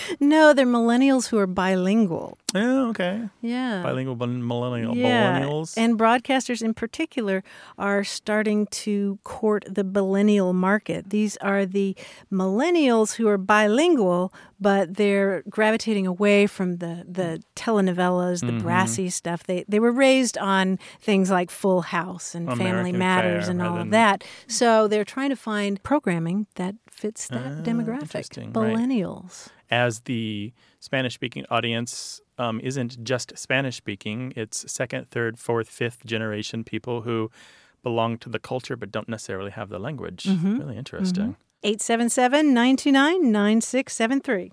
[0.19, 2.37] no, they're millennials who are bilingual.
[2.53, 3.29] oh, okay.
[3.41, 3.81] Yeah.
[3.81, 5.77] Bilingual millennial Yeah, millennials.
[5.77, 7.41] and broadcasters in particular
[7.77, 11.11] are starting to court the millennial market.
[11.11, 11.95] These are the
[12.29, 18.61] millennials who are bilingual, but they're gravitating away from the, the telenovelas, the Mhm.
[18.61, 19.43] brassy stuff.
[19.43, 23.77] They they were raised on things like Full House and Family Matters Fare and all
[23.79, 24.23] of that.
[24.47, 28.01] So they're trying to find programming that fits that Ah, demographic.
[28.03, 28.75] interesting, right.
[28.77, 29.49] Millennials.
[29.69, 36.05] As the Spanish speaking audience um, isn't just Spanish speaking, it's second, third, fourth, fifth
[36.05, 37.31] generation people who
[37.81, 40.23] belong to the culture but don't necessarily have the language.
[40.25, 40.59] Mhm.
[40.59, 41.35] Really interesting.
[41.65, 44.51] 877 929 9673.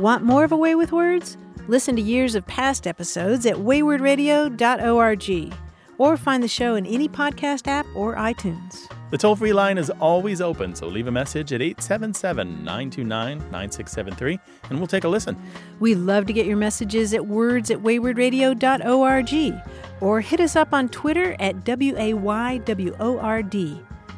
[0.00, 1.36] Want more of A Way with Words?
[1.66, 5.52] Listen to years of past episodes at waywordradio.org
[6.00, 8.90] or find the show in any podcast app or iTunes.
[9.10, 14.40] The toll free line is always open, so leave a message at 877 929 9673
[14.70, 15.36] and we'll take a listen.
[15.78, 19.62] We love to get your messages at words at waywardradio.org
[20.00, 22.20] or hit us up on Twitter at W-A-Y-W-O-R-D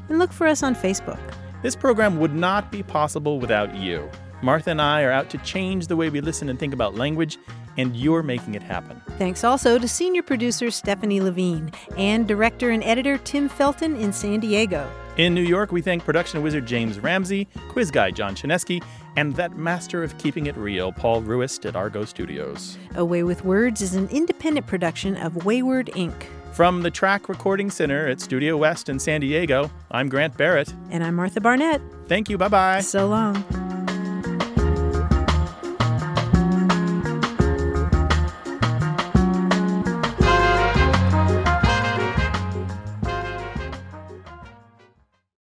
[0.08, 1.18] and look for us on Facebook.
[1.62, 4.08] This program would not be possible without you.
[4.40, 7.38] Martha and I are out to change the way we listen and think about language,
[7.76, 9.00] and you're making it happen.
[9.18, 14.40] Thanks also to senior producer Stefanie Levine and director and editor Tim Felten in San
[14.40, 14.90] Diego.
[15.18, 18.82] In New York, we thank production wizard James Ramsey, quiz guy John Chaneski,
[19.16, 22.78] and that master of keeping it real, Paul Ruest at Argo Studios.
[22.94, 26.14] A Way with Words is an independent production of Wayword Inc.
[26.52, 30.72] From the Track Recording Center at Studio West in San Diego, I'm Grant Barrett.
[30.90, 31.82] And I'm Martha Barnette.
[32.08, 32.38] Thank you.
[32.38, 32.80] Bye bye.
[32.80, 33.44] So long.